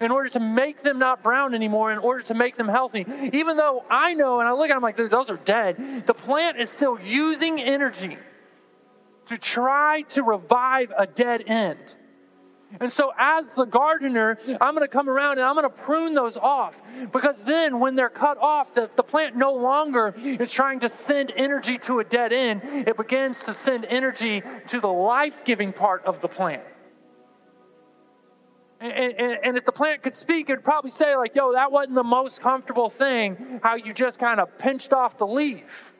in 0.01 0.11
order 0.11 0.29
to 0.31 0.41
make 0.41 0.83
them 0.83 0.99
not 0.99 1.23
brown 1.23 1.55
anymore, 1.55 1.93
in 1.93 1.99
order 1.99 2.23
to 2.25 2.35
make 2.35 2.57
them 2.57 2.69
healthy. 2.69 3.07
Even 3.33 3.57
though 3.57 3.85
I 3.91 4.15
know, 4.15 4.41
and 4.41 4.49
I 4.49 4.53
look 4.53 4.71
at 4.71 4.75
them 4.75 4.83
like, 4.83 4.97
those 4.97 5.31
are 5.31 5.37
dead, 5.37 6.07
the 6.07 6.15
plant 6.15 6.59
is 6.59 6.71
still 6.71 6.99
using 7.01 7.61
energy 7.61 8.19
to 9.27 9.39
try 9.39 10.03
to 10.11 10.23
revive 10.23 10.93
a 10.97 11.07
dead 11.07 11.45
end. 11.47 11.79
And 12.79 12.93
so, 12.93 13.13
as 13.19 13.55
the 13.57 13.65
gardener, 13.65 14.39
I'm 14.61 14.75
going 14.75 14.87
to 14.87 14.89
come 14.89 15.09
around 15.09 15.39
and 15.39 15.43
I'm 15.43 15.57
going 15.57 15.69
to 15.69 15.77
prune 15.77 16.15
those 16.15 16.37
off 16.37 16.77
because 17.13 17.43
then, 17.43 17.81
when 17.81 17.97
they're 17.97 18.09
cut 18.09 18.39
off, 18.39 18.75
the, 18.75 18.89
the 18.95 19.03
plant 19.03 19.35
no 19.35 19.53
longer 19.53 20.15
is 20.17 20.53
trying 20.53 20.81
to 20.81 20.89
send 20.89 21.33
energy 21.35 21.79
to 21.79 21.99
a 21.99 22.05
dead 22.05 22.33
end. 22.33 22.63
It 22.65 22.97
begins 22.97 23.43
to 23.45 23.55
send 23.55 23.87
energy 23.87 24.43
to 24.69 24.81
the 24.81 24.89
life 24.89 25.45
giving 25.45 25.73
part 25.73 26.05
of 26.05 26.21
the 26.21 26.29
plant. 26.29 26.63
And, 28.81 28.93
and, 28.93 29.39
and, 29.45 29.57
if 29.59 29.67
the 29.67 29.73
plant 29.73 30.03
could 30.03 30.17
speak, 30.17 30.49
it'd 30.49 30.65
probably 30.65 30.91
say, 30.91 31.15
like, 31.15 31.35
yo, 31.35 31.53
that 31.53 31.71
wasn't 31.71 31.97
the 31.97 32.03
most 32.03 32.41
comfortable 32.41 32.89
thing, 32.89 33.61
how 33.63 33.75
you 33.75 33.93
just 33.93 34.19
kind 34.19 34.41
of 34.41 34.57
pinched 34.57 34.95
off 34.95 35.19
the 35.19 35.27
leaf. 35.27 35.93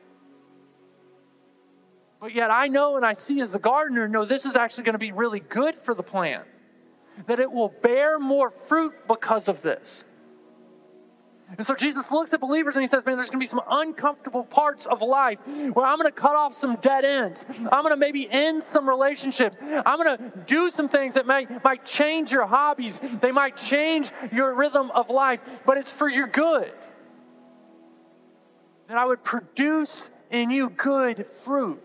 But 2.19 2.33
yet 2.33 2.49
I 2.49 2.67
know 2.67 2.97
and 2.97 3.05
I 3.05 3.13
see 3.13 3.39
as 3.39 3.51
the 3.51 3.59
gardener, 3.59 4.07
no, 4.07 4.25
this 4.25 4.45
is 4.45 4.55
actually 4.55 4.85
going 4.85 4.93
to 4.93 4.99
be 4.99 5.11
really 5.11 5.41
good 5.41 5.75
for 5.75 5.93
the 5.93 6.01
plant. 6.01 6.45
That 7.27 7.39
it 7.39 7.51
will 7.51 7.73
bear 7.83 8.17
more 8.17 8.49
fruit 8.49 8.93
because 9.07 9.47
of 9.47 9.61
this. 9.61 10.03
And 11.57 11.67
so 11.67 11.75
Jesus 11.75 12.11
looks 12.11 12.33
at 12.33 12.39
believers 12.39 12.75
and 12.75 12.81
he 12.81 12.87
says, 12.87 13.05
Man, 13.05 13.17
there's 13.17 13.29
going 13.29 13.39
to 13.39 13.43
be 13.43 13.47
some 13.47 13.61
uncomfortable 13.69 14.43
parts 14.43 14.85
of 14.85 15.01
life 15.01 15.39
where 15.45 15.85
I'm 15.85 15.97
going 15.97 16.09
to 16.09 16.15
cut 16.15 16.35
off 16.35 16.53
some 16.53 16.77
dead 16.77 17.03
ends. 17.03 17.45
I'm 17.49 17.83
going 17.83 17.89
to 17.89 17.97
maybe 17.97 18.29
end 18.29 18.63
some 18.63 18.87
relationships. 18.87 19.57
I'm 19.61 20.01
going 20.01 20.17
to 20.17 20.31
do 20.47 20.69
some 20.69 20.87
things 20.87 21.15
that 21.15 21.25
might, 21.25 21.63
might 21.63 21.85
change 21.85 22.31
your 22.31 22.45
hobbies, 22.45 23.01
they 23.19 23.31
might 23.31 23.57
change 23.57 24.11
your 24.31 24.53
rhythm 24.53 24.91
of 24.91 25.09
life, 25.09 25.41
but 25.65 25.77
it's 25.77 25.91
for 25.91 26.09
your 26.09 26.27
good. 26.27 26.71
That 28.87 28.97
I 28.97 29.05
would 29.05 29.23
produce 29.23 30.09
in 30.29 30.49
you 30.49 30.69
good 30.69 31.27
fruit. 31.27 31.81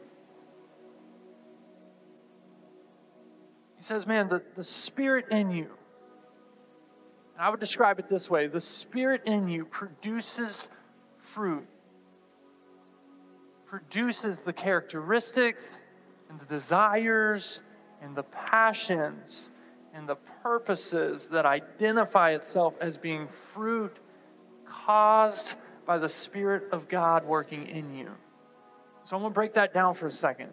He 3.77 3.83
says, 3.83 4.07
Man, 4.07 4.29
the, 4.29 4.43
the 4.55 4.65
spirit 4.65 5.27
in 5.31 5.51
you 5.51 5.71
and 7.37 7.45
I 7.45 7.51
would 7.51 7.61
describe 7.61 7.99
it 7.99 8.09
this 8.09 8.31
way 8.31 8.47
the 8.47 8.61
Spirit 8.61 9.23
in 9.27 9.47
you 9.47 9.67
produces 9.67 10.71
fruit, 11.19 11.67
produces 13.67 14.41
the 14.41 14.55
characteristics 14.55 15.81
and 16.31 16.41
the 16.41 16.47
desires 16.47 17.61
and 18.01 18.17
the 18.17 18.23
passions 18.23 19.51
and 19.93 20.09
the 20.09 20.17
purposes 20.43 21.27
that 21.29 21.45
identify 21.45 22.31
itself 22.31 22.75
as 22.81 22.97
being 22.97 23.29
fruit 23.29 23.97
caused 24.65 25.55
by 25.85 25.99
the 25.99 26.09
Spirit 26.09 26.65
of 26.73 26.89
God 26.89 27.27
working 27.27 27.67
in 27.67 27.95
you. 27.95 28.11
So 29.03 29.15
I'm 29.17 29.23
going 29.23 29.33
to 29.33 29.35
break 29.35 29.55
that 29.55 29.75
down 29.75 29.95
for 29.95 30.07
a 30.07 30.13
second. 30.13 30.51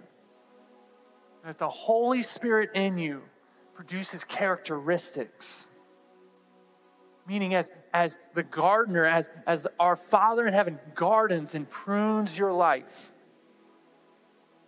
That 1.45 1.57
the 1.57 1.69
Holy 1.69 2.23
Spirit 2.23 2.71
in 2.75 2.97
you 2.97 3.21
produces 3.73 4.23
characteristics 4.23 5.65
meaning 7.27 7.55
as, 7.55 7.71
as 7.93 8.17
the 8.33 8.43
gardener, 8.43 9.05
as, 9.05 9.29
as 9.47 9.67
our 9.79 9.95
Father 9.95 10.45
in 10.45 10.53
heaven 10.53 10.79
gardens 10.95 11.55
and 11.55 11.69
prunes 11.69 12.37
your 12.37 12.51
life. 12.51 13.11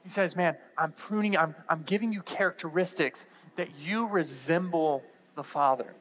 He 0.03 0.09
says, 0.09 0.35
Man, 0.35 0.55
I'm 0.77 0.91
pruning, 0.91 1.35
I'm, 1.37 1.55
I'm 1.67 1.83
giving 1.83 2.13
you 2.13 2.21
characteristics 2.21 3.25
that 3.55 3.69
you 3.79 4.07
resemble 4.07 5.03
the 5.35 5.43
Father. 5.43 5.95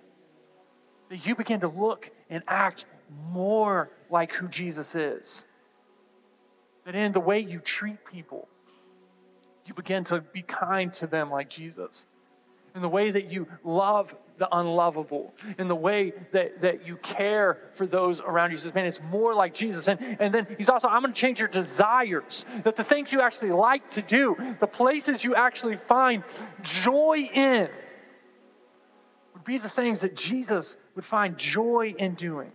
That 1.09 1.27
you 1.27 1.35
begin 1.35 1.61
to 1.61 1.69
look 1.69 2.11
and 2.29 2.43
act 2.47 2.87
more 3.31 3.91
like 4.11 4.33
who 4.33 4.49
Jesus 4.49 4.95
is. 4.95 5.45
That 6.85 6.95
in 6.95 7.13
the 7.13 7.21
way 7.21 7.41
you 7.41 7.61
treat 7.61 8.05
people, 8.05 8.49
you 9.67 9.75
begin 9.75 10.05
to 10.05 10.21
be 10.21 10.43
kind 10.43 10.93
to 10.95 11.07
them 11.07 11.31
like 11.31 11.49
Jesus. 11.49 12.07
In 12.75 12.83
the 12.83 12.89
way 12.89 13.11
that 13.11 13.31
you 13.31 13.47
love 13.63 14.15
the 14.37 14.49
unlovable, 14.57 15.33
in 15.59 15.69
the 15.69 15.77
way 15.77 16.13
that, 16.33 16.61
that 16.61 16.87
you 16.87 16.97
care 16.97 17.59
for 17.75 17.87
those 17.87 18.21
around 18.21 18.51
you. 18.51 18.57
He 18.57 18.63
says, 18.63 18.75
man, 18.75 18.85
it's 18.85 19.01
more 19.01 19.33
like 19.33 19.55
Jesus. 19.55 19.87
And, 19.87 20.01
and 20.19 20.35
then 20.35 20.47
he's 20.59 20.69
also, 20.69 20.89
I'm 20.89 21.03
going 21.03 21.15
to 21.15 21.21
change 21.21 21.39
your 21.39 21.49
desires, 21.49 22.45
that 22.65 22.75
the 22.75 22.83
things 22.83 23.13
you 23.13 23.21
actually 23.21 23.53
like 23.53 23.91
to 23.91 24.03
do, 24.03 24.37
the 24.59 24.67
places 24.67 25.23
you 25.23 25.37
actually 25.37 25.77
find 25.77 26.25
joy 26.63 27.31
in, 27.33 27.69
would 29.35 29.45
be 29.45 29.59
the 29.59 29.69
things 29.69 30.01
that 30.01 30.17
Jesus 30.17 30.77
would 30.97 31.05
find 31.05 31.37
joy 31.39 31.95
in 31.97 32.15
doing. 32.15 32.51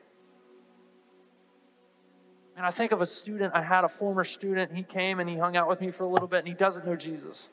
And 2.58 2.66
I 2.66 2.72
think 2.72 2.92
of 2.92 3.00
a 3.00 3.06
student, 3.06 3.54
I 3.56 3.64
had 3.64 3.86
a 3.86 3.90
former 3.90 4.26
student, 4.26 4.76
he 4.76 4.84
came 4.84 5.22
and 5.22 5.30
he 5.30 5.38
hung 5.38 5.56
out 5.56 5.70
with 5.70 5.80
me 5.80 5.92
for 5.92 6.04
a 6.04 6.10
little 6.10 6.28
bit, 6.28 6.40
and 6.40 6.48
he 6.48 6.54
doesn't 6.54 6.86
know 6.86 6.98
Jesus. 6.98 7.50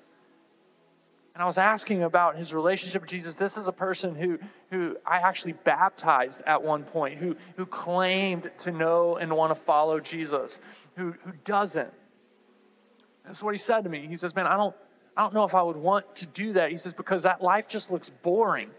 And 1.37 1.43
I 1.43 1.47
was 1.47 1.59
asking 1.59 2.03
about 2.03 2.37
his 2.37 2.55
relationship 2.55 3.03
with 3.03 3.11
Jesus. 3.11 3.35
This 3.35 3.59
is 3.59 3.67
a 3.67 3.73
person 3.73 4.15
who, 4.15 4.39
who 4.71 4.97
I 5.05 5.19
actually 5.19 5.53
baptized 5.53 6.41
at 6.47 6.63
one 6.63 6.83
point, 6.83 7.19
who, 7.19 7.37
who 7.57 7.67
claimed 7.67 8.51
to 8.61 8.71
know 8.71 9.17
and 9.17 9.31
want 9.37 9.51
to 9.51 9.55
follow 9.55 10.01
Jesus, 10.01 10.59
who, 10.97 11.15
who 11.25 11.33
doesn't. 11.45 11.93
That's 13.27 13.43
what 13.43 13.53
he 13.53 13.59
said 13.59 13.85
to 13.85 13.91
me. 13.91 14.07
He 14.07 14.17
says, 14.17 14.35
Man, 14.35 14.47
I 14.47 14.57
don't, 14.57 14.75
I 15.15 15.25
don't 15.25 15.35
know 15.35 15.45
if 15.45 15.55
I 15.55 15.61
would 15.61 15.77
want 15.77 16.17
to 16.17 16.27
do 16.27 16.55
that. 16.55 16.71
He 16.71 16.79
says, 16.79 16.95
Because 16.95 17.25
that 17.25 17.43
life 17.43 17.69
just 17.69 17.91
looks 17.91 18.09
boring 18.09 18.71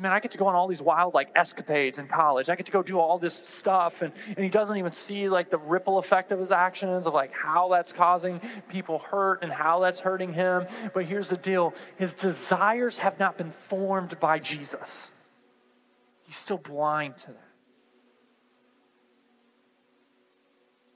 man, 0.00 0.12
I 0.12 0.20
get 0.20 0.30
to 0.32 0.38
go 0.38 0.46
on 0.46 0.54
all 0.54 0.66
these 0.66 0.82
wild 0.82 1.14
like 1.14 1.30
escapades 1.34 1.98
in 1.98 2.08
college. 2.08 2.48
I 2.48 2.56
get 2.56 2.66
to 2.66 2.72
go 2.72 2.82
do 2.82 2.98
all 2.98 3.18
this 3.18 3.34
stuff. 3.34 4.02
And, 4.02 4.12
and 4.28 4.38
he 4.38 4.48
doesn't 4.48 4.76
even 4.76 4.92
see 4.92 5.28
like 5.28 5.50
the 5.50 5.58
ripple 5.58 5.98
effect 5.98 6.32
of 6.32 6.38
his 6.38 6.50
actions, 6.50 7.06
of 7.06 7.14
like 7.14 7.32
how 7.32 7.68
that's 7.68 7.92
causing 7.92 8.40
people 8.68 8.98
hurt 8.98 9.42
and 9.42 9.52
how 9.52 9.80
that's 9.80 10.00
hurting 10.00 10.32
him. 10.32 10.66
But 10.92 11.04
here's 11.04 11.28
the 11.28 11.36
deal 11.36 11.74
his 11.96 12.14
desires 12.14 12.98
have 12.98 13.18
not 13.18 13.38
been 13.38 13.50
formed 13.50 14.18
by 14.20 14.38
Jesus. 14.38 15.10
He's 16.24 16.36
still 16.36 16.58
blind 16.58 17.18
to 17.18 17.26
that. 17.28 17.48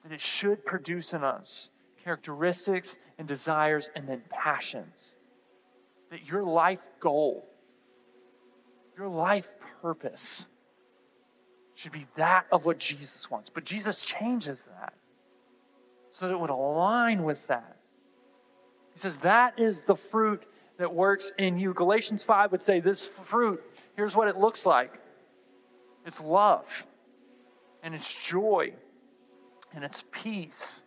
That 0.05 0.13
it 0.13 0.21
should 0.21 0.65
produce 0.65 1.13
in 1.13 1.23
us 1.23 1.71
characteristics 2.03 2.97
and 3.19 3.29
desires 3.29 3.91
and 3.95 4.09
then 4.09 4.23
passions. 4.31 5.17
That 6.11 6.27
your 6.27 6.43
life 6.43 6.89
goal 7.01 7.47
your 8.99 9.09
life 9.09 9.55
purpose 9.81 10.47
should 11.75 11.93
be 11.93 12.07
that 12.17 12.47
of 12.51 12.67
what 12.67 12.79
Jesus 12.79 13.31
wants. 13.31 13.49
But 13.49 13.65
Jesus 13.65 14.03
changes 14.03 14.65
that 14.65 14.93
so 16.11 16.27
that 16.27 16.35
it 16.35 16.41
would 16.41 16.51
align 16.51 17.23
with 17.23 17.47
that. 17.47 17.77
He 18.93 18.99
says, 18.99 19.19
That 19.19 19.61
is 19.61 19.83
the 19.83 19.95
fruit 19.95 20.43
that 20.79 20.93
works 20.93 21.33
in 21.39 21.59
you. 21.59 21.73
Galatians 21.73 22.25
5 22.25 22.51
would 22.51 22.63
say, 22.63 22.81
This 22.81 23.07
fruit, 23.07 23.63
here's 23.95 24.17
what 24.17 24.27
it 24.27 24.37
looks 24.37 24.67
like 24.67 25.01
it's 26.05 26.21
love, 26.21 26.85
and 27.85 27.95
it's 27.95 28.13
joy, 28.13 28.73
and 29.73 29.85
it's 29.85 30.05
peace, 30.11 30.83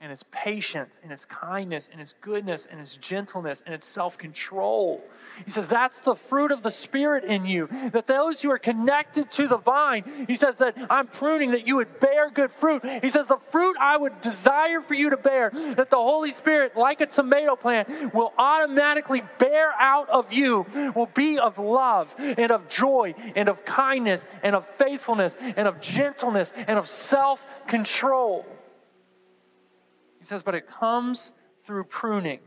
and 0.00 0.12
its 0.12 0.24
patience 0.30 1.00
and 1.02 1.10
its 1.10 1.24
kindness 1.24 1.88
and 1.90 2.00
its 2.00 2.14
goodness 2.20 2.66
and 2.66 2.80
its 2.80 2.96
gentleness 2.96 3.62
and 3.66 3.74
its 3.74 3.86
self 3.86 4.16
control. 4.16 5.02
He 5.44 5.50
says 5.50 5.68
that's 5.68 6.00
the 6.00 6.14
fruit 6.14 6.50
of 6.50 6.62
the 6.62 6.70
Spirit 6.70 7.24
in 7.24 7.46
you. 7.46 7.68
That 7.92 8.06
those 8.06 8.42
who 8.42 8.50
are 8.50 8.58
connected 8.58 9.30
to 9.32 9.48
the 9.48 9.56
vine, 9.56 10.26
he 10.26 10.36
says 10.36 10.56
that 10.56 10.76
I'm 10.90 11.06
pruning 11.06 11.52
that 11.52 11.66
you 11.66 11.76
would 11.76 12.00
bear 12.00 12.30
good 12.30 12.50
fruit. 12.50 12.84
He 13.02 13.10
says 13.10 13.26
the 13.26 13.38
fruit 13.50 13.76
I 13.80 13.96
would 13.96 14.20
desire 14.20 14.80
for 14.80 14.94
you 14.94 15.10
to 15.10 15.16
bear, 15.16 15.50
that 15.50 15.90
the 15.90 15.96
Holy 15.96 16.32
Spirit, 16.32 16.76
like 16.76 17.00
a 17.00 17.06
tomato 17.06 17.56
plant, 17.56 18.14
will 18.14 18.32
automatically 18.38 19.22
bear 19.38 19.72
out 19.78 20.08
of 20.08 20.32
you, 20.32 20.66
will 20.94 21.10
be 21.14 21.38
of 21.38 21.58
love 21.58 22.14
and 22.18 22.50
of 22.50 22.68
joy 22.68 23.14
and 23.36 23.48
of 23.48 23.64
kindness 23.64 24.26
and 24.42 24.54
of 24.54 24.66
faithfulness 24.66 25.36
and 25.40 25.68
of 25.68 25.80
gentleness 25.80 26.52
and 26.56 26.78
of 26.78 26.86
self 26.86 27.40
control. 27.66 28.46
Says, 30.28 30.42
but 30.42 30.54
it 30.54 30.66
comes 30.68 31.32
through 31.64 31.84
pruning. 31.84 32.40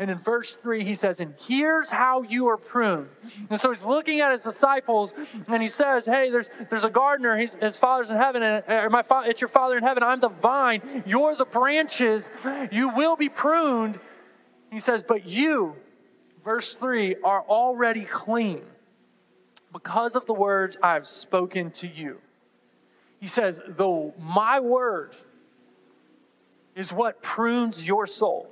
And 0.00 0.10
in 0.10 0.18
verse 0.18 0.56
3, 0.56 0.84
he 0.84 0.96
says, 0.96 1.20
And 1.20 1.34
here's 1.38 1.88
how 1.88 2.22
you 2.22 2.48
are 2.48 2.56
pruned. 2.56 3.08
And 3.48 3.60
so 3.60 3.70
he's 3.70 3.84
looking 3.84 4.18
at 4.18 4.32
his 4.32 4.42
disciples 4.42 5.14
and 5.46 5.62
he 5.62 5.68
says, 5.68 6.04
Hey, 6.04 6.30
there's, 6.30 6.50
there's 6.68 6.82
a 6.82 6.90
gardener. 6.90 7.38
He's, 7.38 7.54
his 7.54 7.76
father's 7.76 8.10
in 8.10 8.16
heaven, 8.16 8.42
and 8.42 8.64
or 8.68 8.90
my 8.90 9.04
fa- 9.04 9.22
it's 9.24 9.40
your 9.40 9.46
father 9.46 9.76
in 9.76 9.84
heaven. 9.84 10.02
I'm 10.02 10.18
the 10.18 10.30
vine. 10.30 11.04
You're 11.06 11.36
the 11.36 11.44
branches. 11.44 12.28
You 12.72 12.88
will 12.88 13.14
be 13.14 13.28
pruned. 13.28 14.00
He 14.72 14.80
says, 14.80 15.04
But 15.04 15.24
you, 15.24 15.76
verse 16.44 16.74
3, 16.74 17.18
are 17.22 17.42
already 17.42 18.04
clean 18.04 18.62
because 19.72 20.16
of 20.16 20.26
the 20.26 20.34
words 20.34 20.76
I've 20.82 21.06
spoken 21.06 21.70
to 21.70 21.86
you. 21.86 22.18
He 23.20 23.28
says, 23.28 23.60
Though 23.68 24.12
my 24.18 24.58
word, 24.58 25.14
is 26.78 26.92
what 26.92 27.20
prunes 27.20 27.84
your 27.84 28.06
soul. 28.06 28.48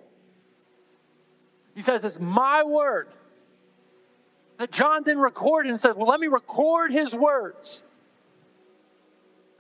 He 1.77 1.81
says, 1.81 2.05
It's 2.05 2.19
my 2.19 2.65
word. 2.65 3.09
That 4.59 4.73
John 4.73 5.05
didn't 5.05 5.23
record 5.23 5.67
and 5.67 5.79
said, 5.79 5.97
Well, 5.97 6.09
let 6.09 6.19
me 6.19 6.27
record 6.27 6.91
his 6.91 7.15
words. 7.15 7.85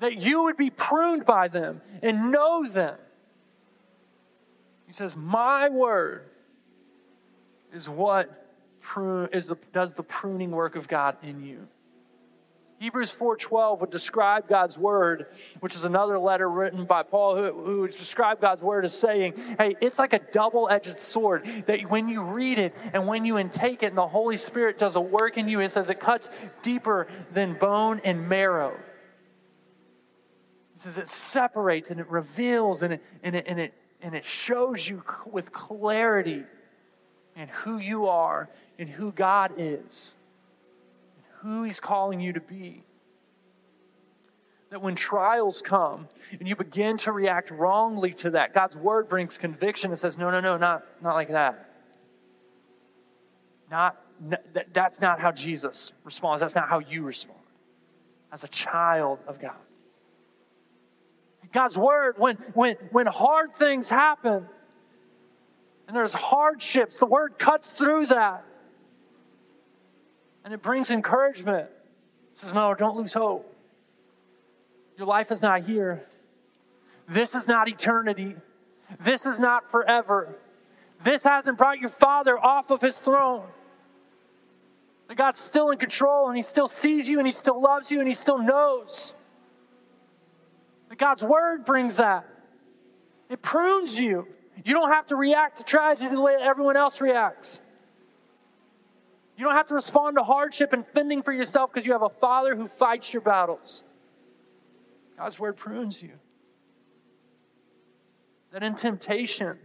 That 0.01 0.19
you 0.19 0.43
would 0.45 0.57
be 0.57 0.71
pruned 0.71 1.25
by 1.25 1.47
them 1.47 1.81
and 2.03 2.33
know 2.33 2.69
them. 2.69 2.97
He 4.87 4.93
says, 4.93 5.15
My 5.15 5.69
word 5.69 6.25
is 7.73 7.89
what 7.89 8.49
prune, 8.81 9.29
is 9.33 9.47
the, 9.47 9.57
does 9.73 9.93
the 9.93 10.03
pruning 10.03 10.51
work 10.51 10.75
of 10.75 10.89
God 10.89 11.17
in 11.23 11.41
you. 11.45 11.69
Hebrews 12.79 13.11
4:12 13.11 13.81
would 13.81 13.91
describe 13.91 14.49
God's 14.49 14.79
word, 14.79 15.27
which 15.61 15.75
is 15.75 15.85
another 15.85 16.19
letter 16.19 16.49
written 16.49 16.85
by 16.85 17.03
Paul 17.03 17.37
who, 17.37 17.53
who 17.53 17.81
would 17.83 17.93
describe 17.93 18.41
God's 18.41 18.63
word 18.63 18.85
as 18.85 18.99
saying, 18.99 19.35
"Hey, 19.59 19.77
it's 19.81 19.99
like 19.99 20.13
a 20.13 20.19
double-edged 20.19 20.99
sword 20.99 21.65
that 21.67 21.83
when 21.91 22.09
you 22.09 22.23
read 22.23 22.59
it 22.59 22.75
and 22.93 23.07
when 23.07 23.25
you 23.25 23.39
intake 23.39 23.83
it 23.83 23.87
and 23.87 23.97
the 23.99 24.07
Holy 24.07 24.37
Spirit 24.37 24.79
does 24.79 24.95
a 24.95 25.01
work 25.01 25.39
in 25.39 25.49
you, 25.49 25.61
it 25.61 25.73
says 25.73 25.89
it 25.89 26.01
cuts 26.01 26.29
deeper 26.63 27.07
than 27.33 27.55
bone 27.55 28.01
and 28.05 28.29
marrow." 28.29 28.79
It 30.75 30.81
says 30.81 30.99
it 30.99 31.09
separates 31.09 31.91
and 31.91 31.99
it 31.99 32.09
reveals 32.09 32.83
and 32.83 32.95
it, 32.95 33.03
and 33.23 33.35
it, 33.35 33.47
and 33.49 33.59
it, 33.59 33.73
and 34.03 34.15
it 34.15 34.27
shows 34.27 34.87
you 34.87 35.03
with 35.25 35.51
clarity 35.51 36.45
and 37.35 37.49
who 37.49 37.79
you 37.79 38.07
are 38.07 38.51
and 38.79 38.87
who 38.87 39.13
God 39.13 39.55
is 39.57 40.15
who 41.47 41.63
He's 41.63 41.81
calling 41.81 42.21
you 42.21 42.33
to 42.33 42.41
be. 42.41 42.83
That 44.71 44.83
when 44.83 44.97
trials 44.97 45.63
come 45.63 46.09
and 46.39 46.49
you 46.49 46.57
begin 46.57 46.97
to 46.99 47.13
react 47.13 47.51
wrongly 47.51 48.13
to 48.15 48.31
that, 48.31 48.53
God's 48.53 48.77
word 48.77 49.09
brings 49.09 49.39
conviction 49.39 49.91
and 49.91 49.99
says, 49.99 50.19
no, 50.19 50.31
no, 50.31 50.41
no, 50.41 50.57
not, 50.57 50.85
not 51.01 51.15
like 51.15 51.29
that. 51.29 51.71
Not, 53.71 53.97
that, 54.29 54.73
that's 54.73 55.01
not 55.01 55.21
how 55.21 55.31
Jesus 55.31 55.93
responds. 56.05 56.41
That's 56.41 56.55
not 56.55 56.69
how 56.69 56.81
you 56.81 57.03
respond 57.03 57.39
as 58.33 58.43
a 58.43 58.49
child 58.49 59.21
of 59.27 59.39
God. 59.41 59.55
God's 61.53 61.79
word, 61.79 62.17
when, 62.19 62.37
when, 62.55 62.77
when 62.91 63.07
hard 63.07 63.55
things 63.55 63.89
happen 63.89 64.47
and 65.87 65.97
there's 65.97 66.13
hardships, 66.13 66.99
the 66.99 67.07
word 67.07 67.39
cuts 67.39 67.71
through 67.71 68.07
that 68.07 68.45
and 70.47 70.55
it 70.55 70.63
brings 70.63 70.93
encouragement. 70.93 71.69
It 72.31 72.39
says, 72.39 72.55
No, 72.55 72.73
don't 72.73 72.97
lose 72.97 73.13
hope. 73.13 73.53
Your 74.97 75.09
life 75.09 75.33
is 75.33 75.43
not 75.43 75.65
here. 75.65 76.07
This 77.09 77.35
is 77.35 77.49
not 77.49 77.69
eternity. 77.69 78.37
This 79.01 79.27
is 79.27 79.41
not 79.41 79.73
forever. 79.73 80.37
This 81.03 81.25
hasn't 81.25 81.59
brought 81.59 81.81
your 81.81 81.91
father 81.91 82.39
off 82.39 82.71
of 82.71 82.81
his 82.81 82.97
throne. 82.97 83.45
That 85.09 85.17
God's 85.17 85.41
still 85.41 85.71
in 85.71 85.79
control 85.79 86.29
and 86.29 86.37
he 86.37 86.45
still 86.45 86.69
sees 86.69 87.09
you 87.09 87.19
and 87.19 87.27
he 87.27 87.33
still 87.33 87.61
loves 87.61 87.91
you 87.91 87.99
and 87.99 88.07
he 88.07 88.15
still 88.15 88.39
knows. 88.39 89.15
That 90.91 90.99
God's 90.99 91.25
word 91.25 91.65
brings 91.65 91.97
that. 91.97 92.25
It 93.29 93.43
prunes 93.43 93.99
you. 93.99 94.29
You 94.65 94.75
don't 94.75 94.93
have 94.93 95.07
to 95.07 95.17
react 95.17 95.59
to 95.59 95.65
tragedy 95.65 96.15
the 96.15 96.21
way 96.21 96.37
everyone 96.41 96.77
else 96.77 97.01
reacts. 97.01 97.61
You 99.37 99.45
don't 99.45 99.55
have 99.55 99.67
to 99.67 99.75
respond 99.75 100.17
to 100.17 100.25
hardship 100.25 100.73
and 100.73 100.87
fending 100.87 101.23
for 101.23 101.33
yourself 101.33 101.73
because 101.73 101.87
you 101.87 101.93
have 101.93 102.03
a 102.03 102.09
father 102.09 102.57
who 102.57 102.67
fights 102.67 103.13
your 103.13 103.21
battles. 103.21 103.83
God's 105.19 105.39
word 105.39 105.57
prunes 105.57 106.03
you. 106.03 106.13
That 108.53 108.63
in 108.63 108.75
temptation, 108.75 109.59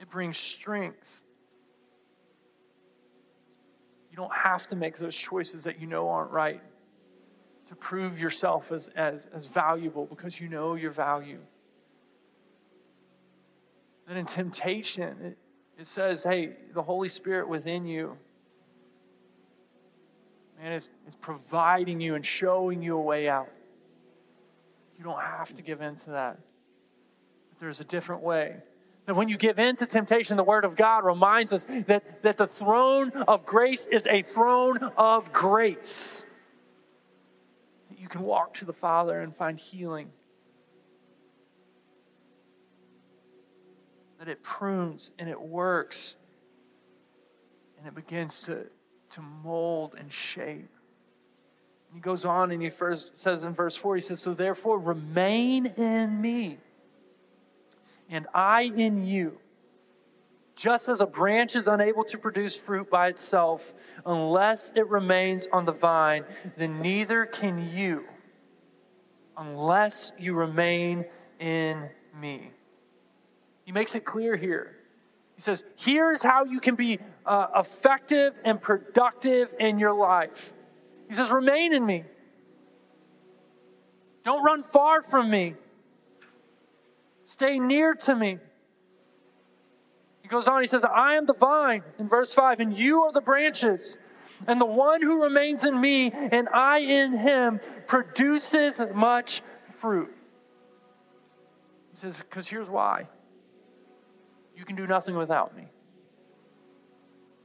it 0.00 0.08
brings 0.08 0.38
strength. 0.38 1.20
You 4.10 4.16
don't 4.16 4.34
have 4.34 4.66
to 4.68 4.76
make 4.76 4.96
those 4.96 5.16
choices 5.16 5.64
that 5.64 5.80
you 5.80 5.86
know 5.86 6.08
aren't 6.08 6.30
right 6.30 6.62
to 7.66 7.74
prove 7.74 8.18
yourself 8.18 8.72
as, 8.72 8.88
as, 8.96 9.26
as 9.34 9.46
valuable 9.46 10.06
because 10.06 10.40
you 10.40 10.48
know 10.48 10.74
your 10.74 10.90
value. 10.90 11.40
That 14.06 14.16
in 14.16 14.26
temptation, 14.26 15.16
it, 15.22 15.38
it 15.78 15.86
says, 15.86 16.22
hey, 16.22 16.52
the 16.72 16.82
Holy 16.82 17.08
Spirit 17.08 17.48
within 17.48 17.86
you, 17.86 18.16
man, 20.60 20.72
is, 20.72 20.90
is 21.08 21.16
providing 21.16 22.00
you 22.00 22.14
and 22.14 22.24
showing 22.24 22.82
you 22.82 22.96
a 22.96 23.00
way 23.00 23.28
out. 23.28 23.48
You 24.96 25.04
don't 25.04 25.20
have 25.20 25.52
to 25.54 25.62
give 25.62 25.80
in 25.80 25.96
to 25.96 26.10
that. 26.10 26.38
But 27.50 27.58
there's 27.58 27.80
a 27.80 27.84
different 27.84 28.22
way. 28.22 28.56
And 29.06 29.16
when 29.16 29.28
you 29.28 29.36
give 29.36 29.58
in 29.58 29.76
to 29.76 29.86
temptation, 29.86 30.36
the 30.36 30.44
Word 30.44 30.64
of 30.64 30.76
God 30.76 31.04
reminds 31.04 31.52
us 31.52 31.66
that, 31.86 32.22
that 32.22 32.38
the 32.38 32.46
throne 32.46 33.10
of 33.28 33.44
grace 33.44 33.86
is 33.86 34.06
a 34.06 34.22
throne 34.22 34.78
of 34.96 35.32
grace. 35.32 36.22
That 37.90 37.98
you 37.98 38.08
can 38.08 38.22
walk 38.22 38.54
to 38.54 38.64
the 38.64 38.72
Father 38.72 39.20
and 39.20 39.34
find 39.36 39.58
healing 39.58 40.10
it 44.28 44.42
prunes 44.42 45.12
and 45.18 45.28
it 45.28 45.40
works 45.40 46.16
and 47.78 47.86
it 47.86 47.94
begins 47.94 48.42
to, 48.42 48.66
to 49.10 49.20
mold 49.20 49.94
and 49.98 50.10
shape. 50.10 50.70
He 51.92 52.00
goes 52.00 52.24
on 52.24 52.50
and 52.50 52.62
he 52.62 52.70
first 52.70 53.18
says 53.18 53.44
in 53.44 53.54
verse 53.54 53.76
4, 53.76 53.96
he 53.96 54.02
says, 54.02 54.20
So 54.20 54.34
therefore 54.34 54.78
remain 54.78 55.66
in 55.66 56.20
me, 56.20 56.58
and 58.10 58.26
I 58.34 58.62
in 58.62 59.06
you. 59.06 59.38
Just 60.56 60.88
as 60.88 61.00
a 61.00 61.06
branch 61.06 61.56
is 61.56 61.68
unable 61.68 62.04
to 62.04 62.16
produce 62.16 62.56
fruit 62.56 62.88
by 62.88 63.08
itself 63.08 63.74
unless 64.06 64.72
it 64.76 64.88
remains 64.88 65.48
on 65.52 65.64
the 65.64 65.72
vine, 65.72 66.24
then 66.56 66.80
neither 66.80 67.26
can 67.26 67.74
you 67.76 68.04
unless 69.36 70.12
you 70.18 70.34
remain 70.34 71.04
in 71.40 71.88
me. 72.20 72.52
He 73.64 73.72
makes 73.72 73.94
it 73.94 74.04
clear 74.04 74.36
here. 74.36 74.76
He 75.34 75.40
says, 75.40 75.64
Here's 75.76 76.22
how 76.22 76.44
you 76.44 76.60
can 76.60 76.74
be 76.74 76.98
uh, 77.26 77.46
effective 77.56 78.38
and 78.44 78.60
productive 78.60 79.54
in 79.58 79.78
your 79.78 79.94
life. 79.94 80.52
He 81.08 81.14
says, 81.14 81.30
Remain 81.30 81.72
in 81.72 81.84
me. 81.84 82.04
Don't 84.22 84.44
run 84.44 84.62
far 84.62 85.02
from 85.02 85.30
me. 85.30 85.54
Stay 87.24 87.58
near 87.58 87.94
to 87.94 88.14
me. 88.14 88.38
He 90.22 90.28
goes 90.28 90.48
on, 90.48 90.62
he 90.62 90.66
says, 90.66 90.84
I 90.84 91.16
am 91.16 91.26
the 91.26 91.34
vine 91.34 91.82
in 91.98 92.08
verse 92.08 92.32
5, 92.32 92.60
and 92.60 92.78
you 92.78 93.02
are 93.02 93.12
the 93.12 93.20
branches. 93.20 93.98
And 94.46 94.60
the 94.60 94.66
one 94.66 95.02
who 95.02 95.22
remains 95.22 95.64
in 95.64 95.78
me 95.78 96.10
and 96.10 96.48
I 96.48 96.78
in 96.78 97.12
him 97.12 97.60
produces 97.86 98.80
much 98.94 99.42
fruit. 99.76 100.14
He 101.92 101.98
says, 101.98 102.18
because 102.18 102.46
here's 102.48 102.70
why 102.70 103.06
you 104.56 104.64
can 104.64 104.76
do 104.76 104.86
nothing 104.86 105.16
without 105.16 105.56
me. 105.56 105.64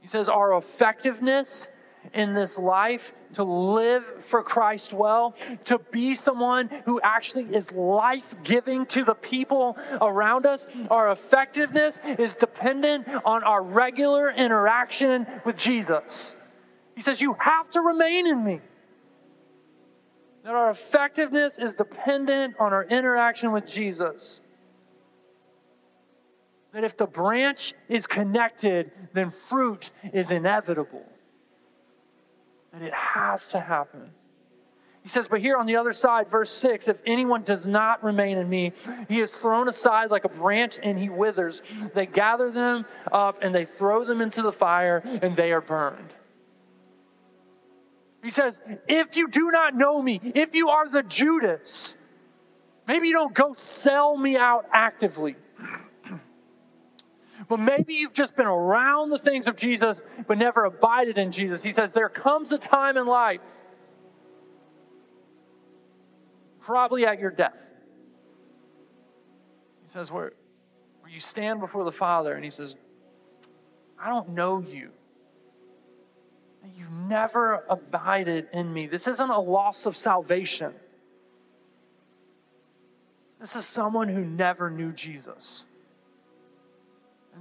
He 0.00 0.06
says, 0.06 0.28
our 0.28 0.56
effectiveness 0.56 1.68
in 2.14 2.34
this 2.34 2.58
life 2.58 3.12
to 3.34 3.44
live 3.44 4.22
for 4.22 4.42
Christ 4.42 4.92
well, 4.92 5.34
to 5.64 5.78
be 5.78 6.14
someone 6.14 6.70
who 6.84 7.00
actually 7.02 7.54
is 7.54 7.70
life 7.72 8.34
giving 8.42 8.86
to 8.86 9.04
the 9.04 9.14
people 9.14 9.76
around 10.00 10.46
us. 10.46 10.66
Our 10.90 11.10
effectiveness 11.10 12.00
is 12.18 12.34
dependent 12.34 13.06
on 13.24 13.44
our 13.44 13.62
regular 13.62 14.30
interaction 14.30 15.26
with 15.44 15.56
Jesus. 15.56 16.34
He 16.96 17.02
says, 17.02 17.20
You 17.20 17.36
have 17.38 17.70
to 17.70 17.80
remain 17.80 18.26
in 18.26 18.42
me. 18.42 18.60
That 20.44 20.54
our 20.54 20.70
effectiveness 20.70 21.58
is 21.58 21.74
dependent 21.74 22.56
on 22.58 22.72
our 22.72 22.84
interaction 22.84 23.52
with 23.52 23.66
Jesus. 23.66 24.40
That 26.72 26.84
if 26.84 26.96
the 26.96 27.06
branch 27.06 27.74
is 27.88 28.06
connected, 28.06 28.92
then 29.12 29.30
fruit 29.30 29.90
is 30.12 30.30
inevitable 30.30 31.04
that 32.72 32.82
it 32.82 32.94
has 32.94 33.48
to 33.48 33.60
happen. 33.60 34.10
He 35.02 35.08
says, 35.08 35.28
but 35.28 35.40
here 35.40 35.56
on 35.56 35.64
the 35.64 35.76
other 35.76 35.94
side, 35.94 36.28
verse 36.28 36.50
6 36.50 36.86
if 36.86 36.98
anyone 37.06 37.42
does 37.42 37.66
not 37.66 38.04
remain 38.04 38.36
in 38.36 38.48
me, 38.48 38.72
he 39.08 39.20
is 39.20 39.32
thrown 39.32 39.66
aside 39.66 40.10
like 40.10 40.24
a 40.24 40.28
branch 40.28 40.78
and 40.82 40.98
he 40.98 41.08
withers. 41.08 41.62
They 41.94 42.06
gather 42.06 42.50
them 42.50 42.84
up 43.10 43.38
and 43.42 43.54
they 43.54 43.64
throw 43.64 44.04
them 44.04 44.20
into 44.20 44.42
the 44.42 44.52
fire 44.52 45.02
and 45.22 45.36
they 45.36 45.52
are 45.52 45.62
burned. 45.62 46.12
He 48.22 48.28
says, 48.28 48.60
if 48.86 49.16
you 49.16 49.28
do 49.28 49.50
not 49.50 49.74
know 49.74 50.02
me, 50.02 50.20
if 50.22 50.54
you 50.54 50.68
are 50.68 50.86
the 50.86 51.02
Judas, 51.02 51.94
maybe 52.86 53.08
you 53.08 53.14
don't 53.14 53.32
go 53.32 53.54
sell 53.54 54.14
me 54.18 54.36
out 54.36 54.66
actively 54.70 55.36
but 57.48 57.58
maybe 57.58 57.94
you've 57.94 58.12
just 58.12 58.36
been 58.36 58.46
around 58.46 59.10
the 59.10 59.18
things 59.18 59.46
of 59.46 59.56
Jesus, 59.56 60.02
but 60.26 60.38
never 60.38 60.64
abided 60.64 61.18
in 61.18 61.32
Jesus. 61.32 61.62
He 61.62 61.72
says, 61.72 61.92
There 61.92 62.08
comes 62.08 62.52
a 62.52 62.58
time 62.58 62.96
in 62.96 63.06
life, 63.06 63.40
probably 66.60 67.06
at 67.06 67.18
your 67.18 67.30
death. 67.30 67.70
He 69.82 69.88
says, 69.88 70.10
Where, 70.12 70.32
where 71.00 71.10
you 71.10 71.20
stand 71.20 71.60
before 71.60 71.84
the 71.84 71.92
Father, 71.92 72.34
and 72.34 72.44
He 72.44 72.50
says, 72.50 72.76
I 73.98 74.08
don't 74.08 74.30
know 74.30 74.60
you. 74.60 74.90
You've 76.76 76.90
never 76.90 77.64
abided 77.68 78.48
in 78.52 78.72
me. 78.72 78.86
This 78.86 79.08
isn't 79.08 79.30
a 79.30 79.40
loss 79.40 79.86
of 79.86 79.96
salvation. 79.96 80.74
This 83.40 83.56
is 83.56 83.64
someone 83.64 84.08
who 84.08 84.24
never 84.24 84.70
knew 84.70 84.92
Jesus. 84.92 85.64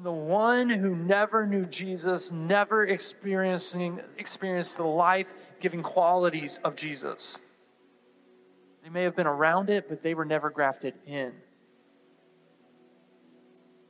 The 0.01 0.11
one 0.11 0.69
who 0.69 0.95
never 0.95 1.45
knew 1.45 1.65
Jesus, 1.65 2.31
never 2.31 2.85
experiencing 2.85 3.99
experienced 4.17 4.77
the 4.77 4.85
life-giving 4.85 5.83
qualities 5.83 6.57
of 6.63 6.77
Jesus. 6.77 7.37
They 8.81 8.89
may 8.89 9.03
have 9.03 9.15
been 9.15 9.27
around 9.27 9.69
it, 9.69 9.89
but 9.89 10.01
they 10.01 10.13
were 10.13 10.23
never 10.23 10.49
grafted 10.49 10.93
in. 11.05 11.33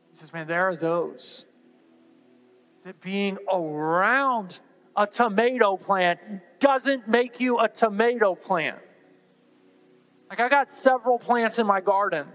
He 0.09 0.17
says, 0.17 0.33
Man, 0.33 0.47
there 0.47 0.67
are 0.67 0.75
those 0.75 1.45
that 2.83 2.99
being 3.01 3.37
around 3.51 4.61
a 4.95 5.05
tomato 5.05 5.77
plant 5.77 6.19
doesn't 6.59 7.07
make 7.07 7.39
you 7.39 7.59
a 7.59 7.69
tomato 7.69 8.33
plant. 8.33 8.79
Like, 10.27 10.39
I 10.39 10.49
got 10.49 10.71
several 10.71 11.19
plants 11.19 11.59
in 11.59 11.67
my 11.67 11.81
garden 11.81 12.27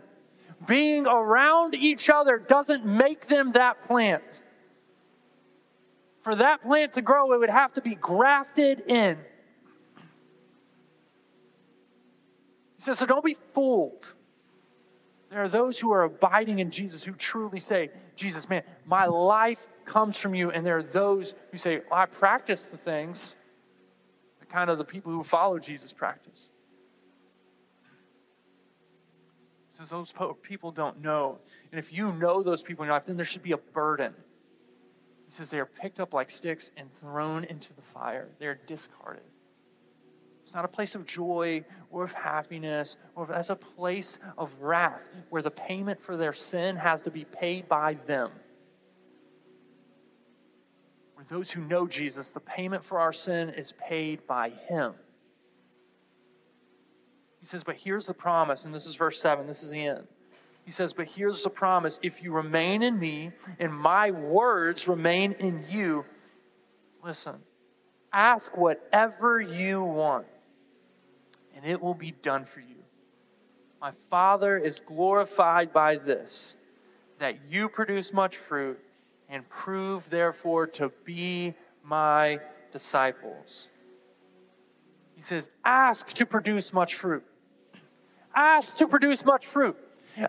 being 0.67 1.07
around 1.07 1.75
each 1.75 2.11
other 2.11 2.39
doesn't 2.39 2.85
make 2.85 3.27
them 3.27 3.53
that 3.53 3.83
plant. 3.83 4.43
For 6.21 6.35
that 6.35 6.63
plant 6.63 6.95
to 6.95 7.03
grow, 7.03 7.33
it 7.35 7.39
would 7.39 7.51
have 7.51 7.75
to 7.75 7.83
be 7.83 7.95
grafted 7.95 8.81
in. 8.87 9.19
He 12.77 12.83
says, 12.83 12.99
so 12.99 13.07
don't 13.07 13.25
be 13.25 13.37
fooled. 13.53 14.15
There 15.31 15.43
are 15.43 15.49
those 15.49 15.79
who 15.79 15.93
are 15.93 16.05
abiding 16.05 16.61
in 16.61 16.71
Jesus 16.71 17.03
who 17.05 17.13
truly 17.13 17.61
say, 17.61 17.91
Jesus, 18.17 18.49
man, 18.49 18.63
my 18.87 19.07
life 19.07 19.69
comes 19.85 20.17
from 20.17 20.35
you. 20.35 20.51
And 20.51 20.65
there 20.65 20.77
are 20.79 20.83
those 20.83 21.35
who 21.51 21.59
say, 21.59 21.83
well, 21.91 22.01
I 22.01 22.07
practice 22.07 22.67
the 22.67 22.77
things 22.77 23.37
that 24.39 24.49
kind 24.49 24.71
of 24.71 24.79
the 24.79 24.85
people 24.85 25.13
who 25.13 25.23
follow 25.23 25.59
Jesus 25.59 25.93
practice. 25.93 26.53
Says 29.75 29.91
those 29.91 30.15
people 30.43 30.71
don't 30.71 31.03
know. 31.03 31.39
And 31.73 31.79
if 31.81 31.93
you 31.93 32.13
know 32.13 32.43
those 32.43 32.63
people 32.63 32.85
in 32.85 32.87
your 32.87 32.95
life, 32.95 33.07
then 33.07 33.17
there 33.17 33.27
should 33.27 33.43
be 33.43 33.53
a 33.53 33.57
burden. 33.57 34.15
He 35.27 35.33
says 35.33 35.51
they 35.51 35.59
are 35.59 35.67
picked 35.67 35.99
up 35.99 36.15
like 36.15 36.31
sticks 36.31 36.71
and 36.77 36.93
thrown 37.01 37.43
into 37.45 37.73
the 37.75 37.83
fire. 37.83 38.29
They 38.39 38.47
are 38.47 38.55
discarded. 38.67 39.25
It's 40.45 40.55
not 40.55 40.65
a 40.65 40.69
place 40.69 40.95
of 40.95 41.07
joy 41.07 41.65
or 41.91 42.05
of 42.05 42.13
happiness, 42.13 42.99
or 43.17 43.27
that's 43.27 43.51
a 43.51 43.57
place 43.57 44.19
of 44.39 44.53
wrath 44.61 45.09
where 45.31 45.43
the 45.43 45.51
payment 45.51 46.01
for 46.01 46.17
their 46.17 46.35
sin 46.35 46.77
has 46.77 47.03
to 47.03 47.11
be 47.11 47.25
paid 47.25 47.67
by 47.69 47.95
them. 48.07 48.31
Where 51.15 51.25
those 51.29 51.51
who 51.51 51.63
know 51.63 51.87
Jesus, 51.87 52.31
the 52.31 52.41
payment 52.41 52.85
for 52.85 53.01
our 53.01 53.13
sin 53.13 53.49
is 53.49 53.73
paid 53.73 54.27
by 54.27 54.51
Him. 54.51 54.95
He 57.45 57.49
says, 57.49 57.63
But 57.63 57.77
here's 57.77 58.07
the 58.07 58.15
promise, 58.15 58.65
and 58.65 58.75
this 58.75 58.87
is 58.87 58.95
verse 58.95 59.21
7, 59.21 59.47
this 59.47 59.63
is 59.63 59.69
the 59.69 59.85
end. 59.85 60.07
He 60.65 60.71
says, 60.71 60.95
But 60.95 61.09
here's 61.09 61.45
the 61.45 61.51
promise 61.51 62.01
if 62.03 62.23
you 62.23 62.33
remain 62.33 62.83
in 62.83 62.99
me 62.99 63.33
and 63.59 63.71
my 63.71 64.13
words 64.13 64.89
remain 64.89 65.33
in 65.33 65.63
you, 65.69 66.07
listen, 67.05 67.35
ask 68.15 68.57
whatever 68.57 69.43
you 69.43 69.85
want, 69.85 70.25
and 71.55 71.67
it 71.67 71.83
will 71.83 71.93
be 71.93 72.13
done 72.13 72.47
for 72.47 72.61
you. 72.61 72.83
My 73.79 73.91
Father 74.09 74.57
is 74.57 74.81
glorified 74.81 75.71
by 75.71 75.97
this, 75.97 76.55
that 77.19 77.37
you 77.51 77.69
produce 77.69 78.11
much 78.11 78.39
fruit 78.39 78.81
and 79.29 79.47
prove, 79.51 80.09
therefore, 80.09 80.67
to 80.69 80.91
be 81.05 81.53
my 81.83 82.41
disciples. 82.73 83.69
He 85.15 85.21
says, 85.21 85.51
Ask 85.63 86.15
to 86.15 86.25
produce 86.25 86.73
much 86.73 86.95
fruit 86.95 87.23
asked 88.35 88.79
to 88.79 88.89
produce 88.89 89.25
much 89.25 89.47
fruit. 89.47 89.77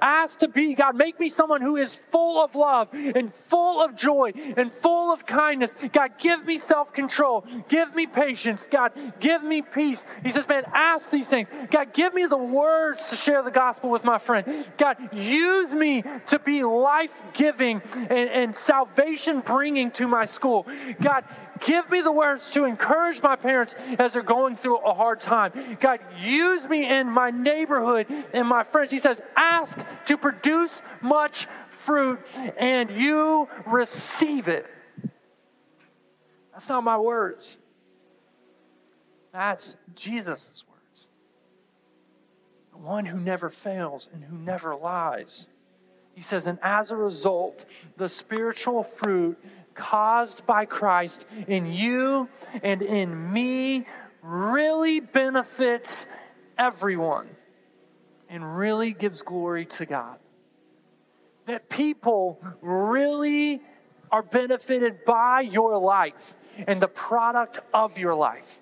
Ask 0.02 0.40
to 0.40 0.48
be, 0.48 0.74
God, 0.74 0.96
make 0.96 1.20
me 1.20 1.30
someone 1.30 1.62
who 1.62 1.78
is 1.78 2.00
full 2.12 2.44
of 2.44 2.56
love 2.56 2.90
and 2.94 3.34
full 3.34 3.82
of 3.84 3.96
joy 3.96 4.32
and 4.58 4.72
full 4.72 5.12
of 5.12 5.26
kindness. 5.26 5.76
God, 5.92 6.18
give 6.18 6.46
me 6.46 6.58
self 6.58 6.94
control. 6.94 7.46
Give 7.70 7.94
me 7.96 8.08
patience. 8.08 8.68
God, 8.70 8.94
give 9.20 9.44
me 9.44 9.62
peace. 9.62 10.04
He 10.24 10.32
says, 10.32 10.48
man, 10.48 10.64
ask 10.74 11.12
these 11.12 11.28
things. 11.28 11.48
God, 11.70 11.94
give 11.94 12.14
me 12.14 12.26
the 12.26 12.38
words 12.38 13.10
to 13.10 13.16
share 13.16 13.44
the 13.44 13.52
gospel 13.52 13.90
with 13.90 14.04
my 14.04 14.18
friend. 14.18 14.68
God, 14.78 14.98
use 15.14 15.74
me 15.74 16.04
to 16.28 16.40
be 16.40 16.64
life 16.64 17.22
giving 17.34 17.82
and, 17.96 18.30
and 18.30 18.56
salvation 18.58 19.42
bringing 19.42 19.92
to 19.92 20.08
my 20.08 20.26
school. 20.26 20.66
God, 21.00 21.26
Give 21.62 21.90
me 21.90 22.02
the 22.02 22.12
words 22.12 22.50
to 22.52 22.66
encourage 22.66 23.22
my 23.22 23.36
parents 23.36 23.76
as 23.98 24.14
they're 24.14 24.22
going 24.22 24.56
through 24.56 24.78
a 24.78 24.94
hard 24.94 25.20
time. 25.22 25.78
God, 25.80 26.00
use 26.20 26.68
me 26.68 26.88
in 26.88 27.10
my 27.10 27.32
neighborhood 27.32 28.08
and 28.34 28.48
my 28.48 28.64
friends. 28.64 28.92
He 28.92 29.00
says, 29.00 29.22
ask 29.36 29.80
to 30.06 30.18
produce 30.18 30.82
much 31.02 31.48
fruit 31.80 32.20
and 32.58 32.92
you 32.92 33.48
receive 33.66 34.48
it. 34.48 34.66
That's 36.52 36.70
not 36.70 36.84
my 36.84 36.98
words. 36.98 37.58
That's 39.32 39.76
Jesus' 39.94 40.64
words. 40.70 41.08
The 42.72 42.78
one 42.78 43.06
who 43.06 43.20
never 43.20 43.50
fails 43.50 44.10
and 44.14 44.24
who 44.24 44.38
never 44.38 44.74
lies. 44.74 45.48
He 46.14 46.22
says, 46.22 46.48
and 46.48 46.58
as 46.62 46.92
a 46.92 46.96
result, 46.96 47.66
the 47.98 48.08
spiritual 48.08 48.84
fruit 48.84 49.38
caused 49.76 50.46
by 50.46 50.66
Christ 50.66 51.24
in 51.48 51.72
you 51.72 52.30
and 52.64 52.82
in 52.82 53.32
me 53.32 53.86
really 54.22 55.00
benefits 55.00 56.08
everyone 56.58 57.28
and 58.30 58.58
really 58.58 58.92
gives 58.92 59.22
glory 59.22 59.66
to 59.66 59.86
God. 59.86 60.18
That 61.46 61.70
people 61.70 62.40
really 62.62 63.62
are 64.12 64.24
benefited 64.24 65.06
by 65.06 65.42
your 65.42 65.78
life 65.78 66.36
and 66.68 66.82
the 66.82 66.88
product 66.88 67.60
of 67.74 68.00
your 68.00 68.16
life. 68.16 68.62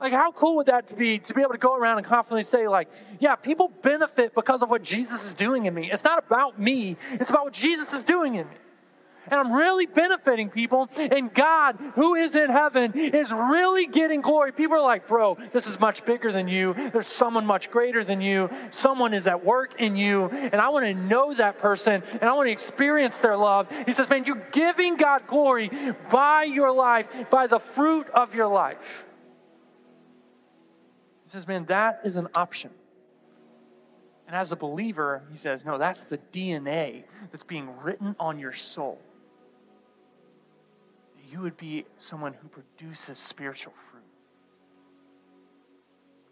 Like, 0.00 0.12
how 0.12 0.32
cool 0.32 0.56
would 0.56 0.66
that 0.66 0.96
be 0.96 1.18
to 1.18 1.34
be 1.34 1.42
able 1.42 1.52
to 1.52 1.58
go 1.58 1.76
around 1.76 1.98
and 1.98 2.06
confidently 2.06 2.44
say, 2.44 2.66
like, 2.68 2.88
yeah, 3.18 3.36
people 3.36 3.70
benefit 3.82 4.34
because 4.34 4.62
of 4.62 4.70
what 4.70 4.82
Jesus 4.82 5.26
is 5.26 5.34
doing 5.34 5.66
in 5.66 5.74
me. 5.74 5.90
It's 5.92 6.04
not 6.04 6.24
about 6.26 6.58
me, 6.58 6.96
it's 7.12 7.28
about 7.28 7.44
what 7.44 7.52
Jesus 7.52 7.92
is 7.92 8.02
doing 8.02 8.34
in 8.34 8.48
me. 8.48 8.56
And 9.26 9.38
I'm 9.38 9.52
really 9.52 9.86
benefiting 9.86 10.48
people, 10.48 10.88
and 10.96 11.32
God, 11.32 11.76
who 11.94 12.14
is 12.14 12.34
in 12.34 12.50
heaven, 12.50 12.92
is 12.94 13.32
really 13.32 13.86
getting 13.86 14.22
glory. 14.22 14.52
People 14.52 14.76
are 14.76 14.82
like, 14.82 15.06
bro, 15.06 15.36
this 15.52 15.66
is 15.66 15.78
much 15.78 16.04
bigger 16.04 16.32
than 16.32 16.48
you. 16.48 16.74
There's 16.74 17.06
someone 17.06 17.46
much 17.46 17.70
greater 17.70 18.02
than 18.02 18.20
you. 18.20 18.50
Someone 18.70 19.14
is 19.14 19.26
at 19.26 19.44
work 19.44 19.80
in 19.80 19.96
you, 19.96 20.26
and 20.30 20.56
I 20.56 20.70
want 20.70 20.86
to 20.86 20.94
know 20.94 21.34
that 21.34 21.58
person, 21.58 22.02
and 22.12 22.22
I 22.22 22.32
want 22.32 22.48
to 22.48 22.52
experience 22.52 23.20
their 23.20 23.36
love. 23.36 23.68
He 23.86 23.92
says, 23.92 24.08
man, 24.08 24.24
you're 24.24 24.42
giving 24.52 24.96
God 24.96 25.26
glory 25.26 25.70
by 26.10 26.44
your 26.44 26.72
life, 26.72 27.08
by 27.30 27.46
the 27.46 27.58
fruit 27.58 28.08
of 28.10 28.34
your 28.34 28.48
life. 28.48 29.04
He 31.24 31.30
says, 31.30 31.46
man, 31.46 31.66
that 31.66 32.00
is 32.04 32.16
an 32.16 32.28
option. 32.34 32.70
And 34.26 34.34
as 34.34 34.50
a 34.50 34.56
believer, 34.56 35.22
he 35.30 35.36
says, 35.36 35.64
no, 35.64 35.76
that's 35.76 36.04
the 36.04 36.18
DNA 36.32 37.04
that's 37.30 37.44
being 37.44 37.68
written 37.82 38.16
on 38.18 38.38
your 38.38 38.52
soul. 38.52 39.00
You 41.30 41.40
would 41.40 41.56
be 41.56 41.84
someone 41.96 42.34
who 42.34 42.48
produces 42.48 43.18
spiritual 43.18 43.72
fruit. 43.90 44.02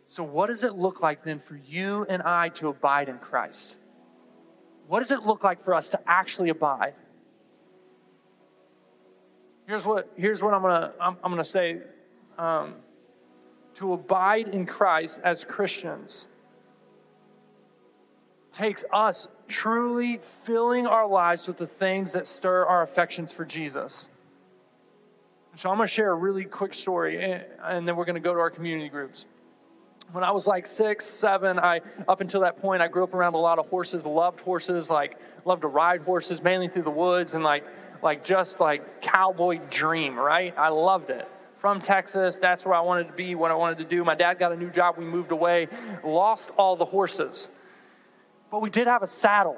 So, 0.06 0.22
what 0.22 0.46
does 0.46 0.64
it 0.64 0.74
look 0.74 1.02
like 1.02 1.22
then 1.22 1.38
for 1.38 1.56
you 1.56 2.06
and 2.08 2.22
I 2.22 2.48
to 2.50 2.68
abide 2.68 3.08
in 3.08 3.18
Christ? 3.18 3.76
What 4.86 5.00
does 5.00 5.10
it 5.10 5.22
look 5.22 5.44
like 5.44 5.60
for 5.60 5.74
us 5.74 5.90
to 5.90 6.00
actually 6.06 6.48
abide? 6.48 6.94
Here's 9.66 9.84
what, 9.84 10.10
here's 10.16 10.42
what 10.42 10.54
I'm 10.54 10.62
gonna 10.62 10.92
I'm, 11.00 11.16
I'm 11.22 11.30
gonna 11.30 11.44
say. 11.44 11.80
Um, 12.38 12.76
to 13.74 13.92
abide 13.92 14.48
in 14.48 14.66
Christ 14.66 15.20
as 15.22 15.44
Christians 15.44 16.26
takes 18.50 18.84
us 18.92 19.28
truly 19.46 20.18
filling 20.20 20.86
our 20.86 21.06
lives 21.06 21.46
with 21.46 21.58
the 21.58 21.66
things 21.66 22.12
that 22.12 22.26
stir 22.26 22.64
our 22.64 22.82
affections 22.82 23.32
for 23.32 23.44
Jesus. 23.44 24.08
So 25.58 25.68
I'm 25.68 25.76
going 25.76 25.88
to 25.88 25.92
share 25.92 26.12
a 26.12 26.14
really 26.14 26.44
quick 26.44 26.72
story, 26.72 27.18
eh, 27.18 27.42
and, 27.64 27.86
then 27.86 27.96
we're 27.96 28.04
going 28.04 28.14
to 28.14 28.20
go 28.20 28.32
to 28.32 28.38
our 28.38 28.48
community 28.48 28.88
groups. 28.88 29.26
When 30.12 30.22
I 30.22 30.30
was 30.30 30.46
like 30.46 30.68
six, 30.68 31.04
seven, 31.04 31.58
I 31.58 31.80
up 32.06 32.20
until 32.20 32.42
that 32.42 32.60
point, 32.60 32.80
I 32.80 32.86
grew 32.86 33.02
up 33.02 33.12
around 33.12 33.34
a 33.34 33.38
lot 33.38 33.58
of 33.58 33.66
horses, 33.66 34.06
loved 34.06 34.38
horses, 34.38 34.88
like 34.88 35.18
loved 35.44 35.62
to 35.62 35.66
ride 35.66 36.02
horses, 36.02 36.40
mainly 36.40 36.68
through 36.68 36.84
the 36.84 36.92
woods, 36.92 37.34
and 37.34 37.42
like 37.42 37.64
like 38.02 38.22
just 38.22 38.60
like 38.60 39.02
cowboy 39.02 39.58
dream, 39.68 40.16
right? 40.16 40.54
I 40.56 40.68
loved 40.68 41.10
it 41.10 41.28
from 41.56 41.80
Texas. 41.80 42.38
That's 42.38 42.64
where 42.64 42.76
I 42.76 42.80
wanted 42.80 43.08
to 43.08 43.14
be, 43.14 43.34
what 43.34 43.50
I 43.50 43.54
wanted 43.54 43.78
to 43.78 43.84
do. 43.84 44.04
My 44.04 44.14
dad 44.14 44.38
got 44.38 44.52
a 44.52 44.56
new 44.56 44.70
job. 44.70 44.94
We 44.96 45.06
moved 45.06 45.32
away, 45.32 45.66
lost 46.04 46.52
all 46.56 46.76
the 46.76 46.84
horses. 46.84 47.48
But 48.52 48.62
we 48.62 48.70
did 48.70 48.86
have 48.86 49.02
a 49.02 49.08
saddle, 49.08 49.56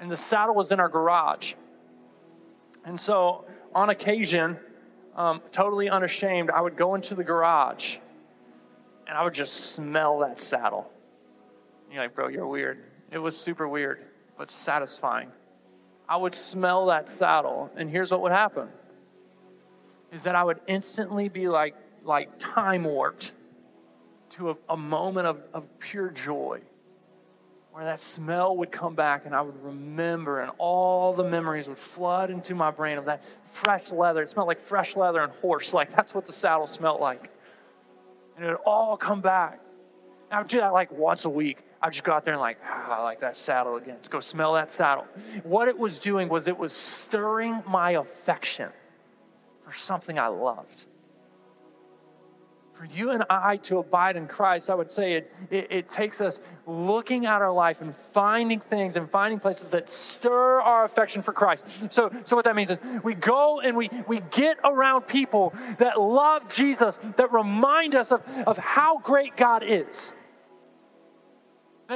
and 0.00 0.10
the 0.10 0.18
saddle 0.18 0.54
was 0.54 0.70
in 0.70 0.80
our 0.80 0.90
garage. 0.90 1.54
And 2.84 3.00
so, 3.00 3.46
on 3.74 3.88
occasion, 3.88 4.58
um, 5.16 5.42
totally 5.52 5.90
unashamed, 5.90 6.50
I 6.50 6.60
would 6.60 6.76
go 6.76 6.94
into 6.94 7.14
the 7.14 7.24
garage 7.24 7.96
and 9.06 9.18
I 9.18 9.24
would 9.24 9.34
just 9.34 9.74
smell 9.74 10.20
that 10.20 10.40
saddle. 10.40 10.90
And 11.84 11.94
you're 11.94 12.02
like, 12.02 12.14
bro, 12.14 12.28
you're 12.28 12.46
weird. 12.46 12.82
It 13.10 13.18
was 13.18 13.36
super 13.36 13.68
weird, 13.68 14.02
but 14.38 14.50
satisfying. 14.50 15.30
I 16.08 16.16
would 16.16 16.34
smell 16.34 16.86
that 16.86 17.08
saddle, 17.08 17.70
and 17.76 17.90
here's 17.90 18.10
what 18.10 18.22
would 18.22 18.32
happen 18.32 18.68
is 20.12 20.24
that 20.24 20.34
I 20.34 20.44
would 20.44 20.60
instantly 20.66 21.28
be 21.30 21.48
like, 21.48 21.74
like 22.04 22.38
time 22.38 22.84
warped 22.84 23.32
to 24.30 24.50
a, 24.50 24.56
a 24.68 24.76
moment 24.76 25.26
of, 25.26 25.42
of 25.54 25.66
pure 25.78 26.10
joy 26.10 26.60
where 27.72 27.84
that 27.86 28.00
smell 28.00 28.54
would 28.58 28.70
come 28.70 28.94
back 28.94 29.24
and 29.24 29.34
I 29.34 29.40
would 29.40 29.62
remember, 29.64 30.42
and 30.42 30.52
all 30.58 31.14
the 31.14 31.24
memories 31.24 31.68
would 31.68 31.78
flood 31.78 32.30
into 32.30 32.54
my 32.54 32.70
brain 32.70 32.98
of 32.98 33.06
that 33.06 33.24
fresh 33.46 33.90
leather. 33.90 34.22
It 34.22 34.28
smelled 34.28 34.46
like 34.46 34.60
fresh 34.60 34.94
leather 34.94 35.22
and 35.22 35.32
horse. 35.34 35.72
Like 35.72 35.94
that's 35.96 36.14
what 36.14 36.26
the 36.26 36.32
saddle 36.32 36.66
smelled 36.66 37.00
like. 37.00 37.30
And 38.36 38.44
it 38.44 38.48
would 38.48 38.58
all 38.66 38.98
come 38.98 39.22
back. 39.22 39.60
And 40.30 40.36
I 40.36 40.38
would 40.40 40.48
do 40.48 40.58
that 40.58 40.74
like 40.74 40.92
once 40.92 41.24
a 41.24 41.30
week. 41.30 41.64
I'd 41.80 41.92
just 41.92 42.04
go 42.04 42.12
out 42.12 42.24
there 42.24 42.34
and 42.34 42.40
like, 42.40 42.58
ah, 42.64 42.98
I 42.98 43.02
like 43.02 43.20
that 43.20 43.36
saddle 43.38 43.76
again. 43.76 43.94
Let's 43.94 44.08
go 44.08 44.20
smell 44.20 44.52
that 44.54 44.70
saddle. 44.70 45.06
What 45.42 45.66
it 45.66 45.76
was 45.76 45.98
doing 45.98 46.28
was 46.28 46.48
it 46.48 46.58
was 46.58 46.72
stirring 46.72 47.62
my 47.66 47.92
affection 47.92 48.68
for 49.62 49.72
something 49.72 50.18
I 50.18 50.28
loved. 50.28 50.84
For 52.82 52.88
you 52.88 53.10
and 53.12 53.22
I 53.30 53.58
to 53.58 53.78
abide 53.78 54.16
in 54.16 54.26
Christ, 54.26 54.68
I 54.68 54.74
would 54.74 54.90
say 54.90 55.12
it, 55.12 55.32
it, 55.50 55.66
it, 55.70 55.88
takes 55.88 56.20
us 56.20 56.40
looking 56.66 57.26
at 57.26 57.40
our 57.40 57.52
life 57.52 57.80
and 57.80 57.94
finding 57.94 58.58
things 58.58 58.96
and 58.96 59.08
finding 59.08 59.38
places 59.38 59.70
that 59.70 59.88
stir 59.88 60.60
our 60.60 60.84
affection 60.84 61.22
for 61.22 61.32
Christ. 61.32 61.64
So, 61.92 62.10
so 62.24 62.34
what 62.34 62.44
that 62.44 62.56
means 62.56 62.72
is 62.72 62.80
we 63.04 63.14
go 63.14 63.60
and 63.60 63.76
we, 63.76 63.88
we 64.08 64.18
get 64.32 64.58
around 64.64 65.02
people 65.02 65.54
that 65.78 66.00
love 66.00 66.52
Jesus, 66.52 66.98
that 67.18 67.32
remind 67.32 67.94
us 67.94 68.10
of, 68.10 68.20
of 68.48 68.58
how 68.58 68.98
great 68.98 69.36
God 69.36 69.62
is. 69.64 70.12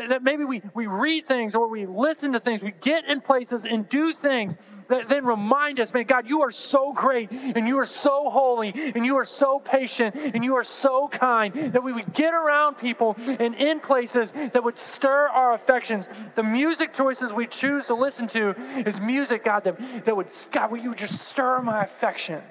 That 0.09 0.23
maybe 0.23 0.45
we, 0.45 0.63
we 0.75 0.87
read 0.87 1.27
things 1.27 1.55
or 1.55 1.69
we 1.69 1.87
listen 1.87 2.33
to 2.33 2.41
things, 2.41 2.63
we 2.63 2.73
get 2.81 3.05
in 3.07 3.21
places 3.21 3.65
and 3.65 3.89
do 3.89 4.13
things 4.13 4.59
that 4.89 5.09
then 5.09 5.25
remind 5.25 5.81
us, 5.81 5.93
man, 5.93 6.05
God, 6.05 6.29
you 6.29 6.43
are 6.43 6.51
so 6.51 6.93
great 6.93 7.31
and 7.31 7.67
you 7.67 7.79
are 7.79 7.87
so 7.87 8.31
holy 8.31 8.73
and 8.95 9.05
you 9.07 9.17
are 9.17 9.25
so 9.25 9.59
patient 9.59 10.15
and 10.17 10.45
you 10.45 10.57
are 10.57 10.65
so 10.65 11.09
kind 11.09 11.55
that 11.55 11.83
we 11.83 11.93
would 11.93 12.13
get 12.13 12.35
around 12.35 12.77
people 12.77 13.17
and 13.27 13.55
in 13.55 13.81
places 13.81 14.33
that 14.33 14.63
would 14.63 14.79
stir 14.79 15.29
our 15.29 15.55
affections. 15.55 16.09
The 16.35 16.43
music 16.43 16.93
choices 16.93 17.33
we 17.33 17.47
choose 17.47 17.87
to 17.87 17.95
listen 17.95 18.29
to 18.29 18.55
is 18.87 19.01
music, 19.01 19.45
God, 19.45 19.65
that, 19.65 20.05
that 20.05 20.17
would, 20.17 20.29
God, 20.51 20.71
will 20.71 20.79
you 20.79 20.95
just 20.95 21.21
stir 21.21 21.63
my 21.63 21.83
affection? 21.83 22.43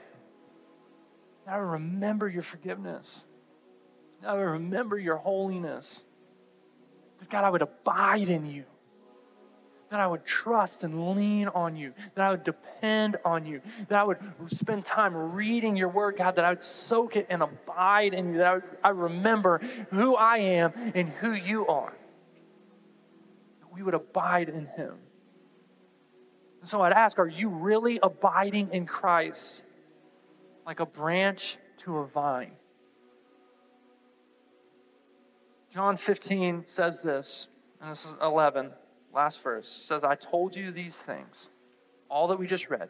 Now 1.46 1.60
remember 1.60 2.28
your 2.28 2.44
forgiveness. 2.44 3.24
Now 4.22 4.38
remember 4.38 4.98
your 4.98 5.18
holiness. 5.18 6.04
That 7.20 7.30
God, 7.30 7.44
I 7.44 7.50
would 7.50 7.62
abide 7.62 8.30
in 8.30 8.46
you. 8.46 8.66
That 9.90 10.00
I 10.00 10.08
would 10.08 10.26
trust 10.26 10.84
and 10.84 11.16
lean 11.16 11.48
on 11.50 11.76
you. 11.76 11.94
That 12.16 12.26
I 12.26 12.32
would 12.32 12.44
depend 12.44 13.18
on 13.24 13.46
you. 13.46 13.62
That 13.88 14.00
I 14.00 14.04
would 14.04 14.18
spend 14.48 14.86
time 14.86 15.16
reading 15.16 15.76
your 15.76 15.90
word, 15.90 16.18
God. 16.18 16.36
That 16.36 16.46
I 16.46 16.50
would 16.50 16.64
soak 16.64 17.16
it 17.16 17.28
and 17.30 17.44
abide 17.44 18.14
in 18.14 18.34
you. 18.34 18.38
That 18.40 18.48
I, 18.48 18.54
would, 18.56 18.64
I 18.84 18.90
remember 18.90 19.62
who 19.92 20.16
I 20.16 20.38
am 20.38 20.74
and 20.96 21.10
who 21.10 21.34
you 21.34 21.68
are. 21.68 21.94
That 23.60 23.74
we 23.74 23.84
would 23.84 23.94
abide 23.94 24.50
in 24.50 24.66
him. 24.66 24.96
And 26.62 26.70
so 26.70 26.82
I'd 26.82 26.94
ask, 26.94 27.20
are 27.20 27.28
you 27.28 27.50
really 27.50 28.00
abiding 28.02 28.70
in 28.74 28.88
Christ 28.88 29.64
like 30.66 30.80
a 30.80 30.86
branch 30.88 31.60
to 31.78 32.00
a 32.00 32.08
vine? 32.08 32.54
John 35.76 35.98
15 35.98 36.66
says 36.68 37.02
this, 37.02 37.50
and 37.82 37.92
this 37.92 38.06
is 38.06 38.16
11, 38.22 38.72
last 39.14 39.44
verse, 39.44 39.68
says, 39.68 40.06
I 40.06 40.16
told 40.16 40.56
you 40.56 40.72
these 40.72 40.96
things, 41.04 41.50
all 42.08 42.30
that 42.30 42.40
we 42.40 42.48
just 42.48 42.70
read. 42.70 42.88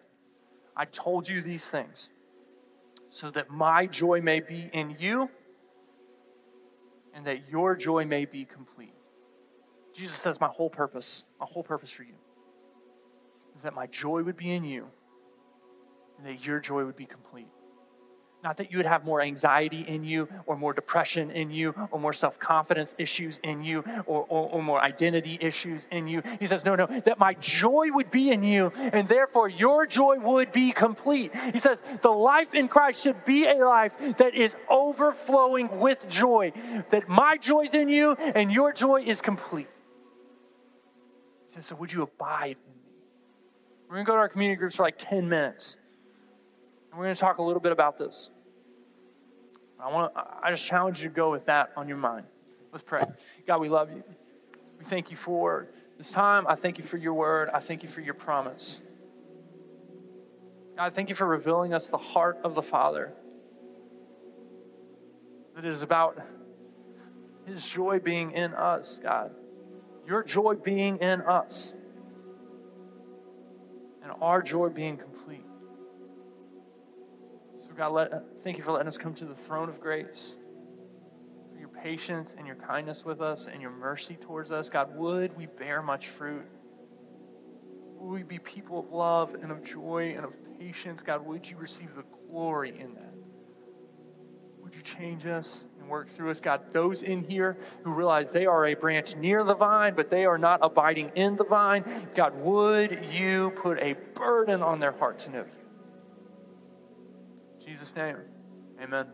I 0.78 0.86
told 0.86 1.28
you 1.28 1.42
these 1.42 1.66
things 1.66 2.10
so 3.10 3.32
that 3.32 3.50
my 3.50 3.88
joy 3.88 4.22
may 4.22 4.40
be 4.40 4.70
in 4.72 4.96
you 5.00 5.32
and 7.12 7.26
that 7.26 7.50
your 7.50 7.76
joy 7.76 8.06
may 8.06 8.26
be 8.26 8.46
complete. 8.46 8.94
Jesus 9.92 10.18
says, 10.18 10.40
My 10.40 10.50
whole 10.50 10.70
purpose, 10.70 11.24
my 11.40 11.48
whole 11.50 11.64
purpose 11.64 11.90
for 11.90 12.04
you 12.04 12.14
is 13.58 13.64
that 13.64 13.74
my 13.74 13.88
joy 13.88 14.22
would 14.22 14.38
be 14.38 14.52
in 14.52 14.64
you 14.64 14.86
and 16.20 16.28
that 16.28 16.46
your 16.46 16.60
joy 16.60 16.86
would 16.86 16.98
be 16.98 17.08
complete. 17.08 17.48
Not 18.46 18.58
that 18.58 18.72
you 18.72 18.78
would 18.78 18.86
have 18.86 19.04
more 19.04 19.22
anxiety 19.22 19.82
in 19.82 20.04
you, 20.04 20.30
or 20.46 20.56
more 20.56 20.72
depression 20.72 21.32
in 21.32 21.50
you, 21.50 21.74
or 21.90 22.00
more 22.00 22.14
self 22.14 22.38
confidence 22.38 22.94
issues 23.00 23.40
in 23.44 23.64
you, 23.64 23.84
or, 24.06 24.24
or, 24.30 24.50
or, 24.52 24.62
more 24.62 24.80
identity 24.80 25.40
issues 25.42 25.88
in 25.90 26.08
you. 26.08 26.22
He 26.40 26.46
says, 26.46 26.64
No, 26.64 26.76
no, 26.76 26.86
that 26.86 27.18
my 27.18 27.34
joy 27.34 27.88
would 27.92 28.12
be 28.12 28.30
in 28.30 28.44
you, 28.44 28.72
and 28.76 29.08
therefore 29.08 29.50
your 29.50 29.88
joy 29.88 30.20
would 30.20 30.52
be 30.52 30.72
complete. 30.74 31.36
He 31.54 31.60
says, 31.60 31.82
The 32.04 32.12
life 32.12 32.54
in 32.54 32.68
Christ 32.68 33.02
should 33.02 33.26
be 33.26 33.48
a 33.48 33.56
life 33.56 33.96
that 34.18 34.36
is 34.36 34.56
overflowing 34.70 35.80
with 35.80 36.08
joy, 36.08 36.54
that 36.92 37.10
my 37.10 37.38
joy 37.38 37.62
is 37.62 37.74
in 37.74 37.90
you, 37.90 38.12
and 38.14 38.52
your 38.52 38.72
joy 38.74 39.06
is 39.08 39.24
complete. 39.24 39.70
He 41.48 41.54
says, 41.54 41.66
So 41.66 41.76
would 41.78 41.92
you 41.92 42.04
abide 42.04 42.58
in 42.68 42.74
me? 42.76 42.92
We're 43.90 43.96
going 43.96 44.06
to 44.06 44.12
go 44.12 44.14
to 44.14 44.20
our 44.20 44.30
community 44.30 44.60
groups 44.60 44.76
for 44.76 44.84
like 44.84 45.00
10 45.00 45.28
minutes. 45.28 45.78
We're 46.96 47.06
going 47.06 47.16
to 47.16 47.20
talk 47.20 47.40
a 47.40 47.44
little 47.44 47.60
bit 47.60 47.72
about 47.72 47.98
this. 47.98 48.30
I 49.80 49.92
want 49.92 50.14
I 50.16 50.52
just 50.52 50.66
challenge 50.66 51.02
you 51.02 51.10
to 51.10 51.16
go 51.16 51.32
with 51.32 51.46
that 51.46 51.72
on 51.76 51.88
your 51.88 51.98
mind. 51.98 52.26
Let's 52.72 52.84
pray. 52.84 53.04
God, 53.48 53.62
we 53.62 53.70
love 53.70 53.92
you. 53.92 54.04
We 54.78 54.86
thank 54.86 55.12
you 55.12 55.18
for 55.18 55.68
this 55.98 56.12
time. 56.12 56.46
I 56.48 56.56
thank 56.56 56.78
you 56.78 56.84
for 56.84 56.98
your 56.98 57.14
word. 57.14 57.50
I 57.54 57.60
thank 57.60 57.84
you 57.84 57.90
for 57.90 58.02
your 58.02 58.14
promise. 58.14 58.82
God, 60.76 60.94
thank 60.94 61.10
you 61.10 61.16
for 61.16 61.26
revealing 61.26 61.74
us 61.74 61.88
the 61.88 61.98
heart 61.98 62.40
of 62.44 62.54
the 62.54 62.62
Father. 62.62 63.14
That 65.56 65.64
it 65.64 65.72
is 65.72 65.82
about 65.82 66.20
his 67.46 67.66
joy 67.66 68.00
being 68.00 68.32
in 68.32 68.54
us, 68.54 69.00
God. 69.02 69.32
Your 70.06 70.24
joy 70.24 70.56
being 70.56 70.98
in 70.98 71.22
us. 71.22 71.76
And 74.04 74.12
our 74.22 74.42
joy 74.42 74.70
being 74.70 74.98
complete. 74.98 75.15
God, 77.76 77.90
let, 77.90 78.42
thank 78.42 78.58
you 78.58 78.64
for 78.64 78.72
letting 78.72 78.88
us 78.88 78.98
come 78.98 79.14
to 79.16 79.26
the 79.26 79.36
throne 79.36 79.68
of 79.68 79.82
grace. 79.82 80.36
For 81.52 81.60
your 81.60 81.68
patience 81.68 82.36
and 82.38 82.48
your 82.48 82.56
kindness 82.56 83.04
with 83.04 83.22
us 83.22 83.48
and 83.48 83.62
your 83.62 83.72
mercy 83.72 84.16
towards 84.16 84.52
us. 84.52 84.70
God, 84.70 84.96
would 84.96 85.36
we 85.36 85.46
bear 85.46 85.82
much 85.82 86.08
fruit? 86.08 86.46
Would 87.98 88.14
we 88.14 88.24
be 88.24 88.40
people 88.40 88.80
of 88.80 88.92
love 88.92 89.36
and 89.36 89.52
of 89.52 89.64
joy 89.64 90.14
and 90.16 90.26
of 90.26 90.34
patience? 90.60 91.02
God, 91.02 91.26
would 91.26 91.50
you 91.50 91.58
receive 91.58 91.96
the 91.96 92.04
glory 92.30 92.70
in 92.70 92.94
that? 92.94 93.14
Would 94.62 94.76
you 94.76 94.82
change 94.82 95.26
us 95.26 95.66
and 95.80 95.90
work 95.90 96.10
through 96.10 96.32
us? 96.32 96.40
God, 96.40 96.72
those 96.72 97.04
in 97.04 97.24
here 97.24 97.58
who 97.84 97.94
realize 97.94 98.32
they 98.32 98.46
are 98.46 98.66
a 98.66 98.74
branch 98.74 99.16
near 99.16 99.44
the 99.44 99.56
vine, 99.56 99.96
but 99.96 100.10
they 100.10 100.26
are 100.26 100.38
not 100.38 100.60
abiding 100.62 101.12
in 101.16 101.36
the 101.36 101.44
vine, 101.44 101.84
God, 102.16 102.36
would 102.36 103.06
you 103.12 103.52
put 103.52 103.80
a 103.80 103.94
burden 104.14 104.62
on 104.62 104.80
their 104.80 104.94
heart 104.94 105.20
to 105.20 105.30
know 105.30 105.40
you? 105.40 105.65
Jesus' 107.66 107.96
name, 107.96 108.18
amen. 108.82 109.08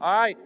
All 0.00 0.12
right. 0.12 0.36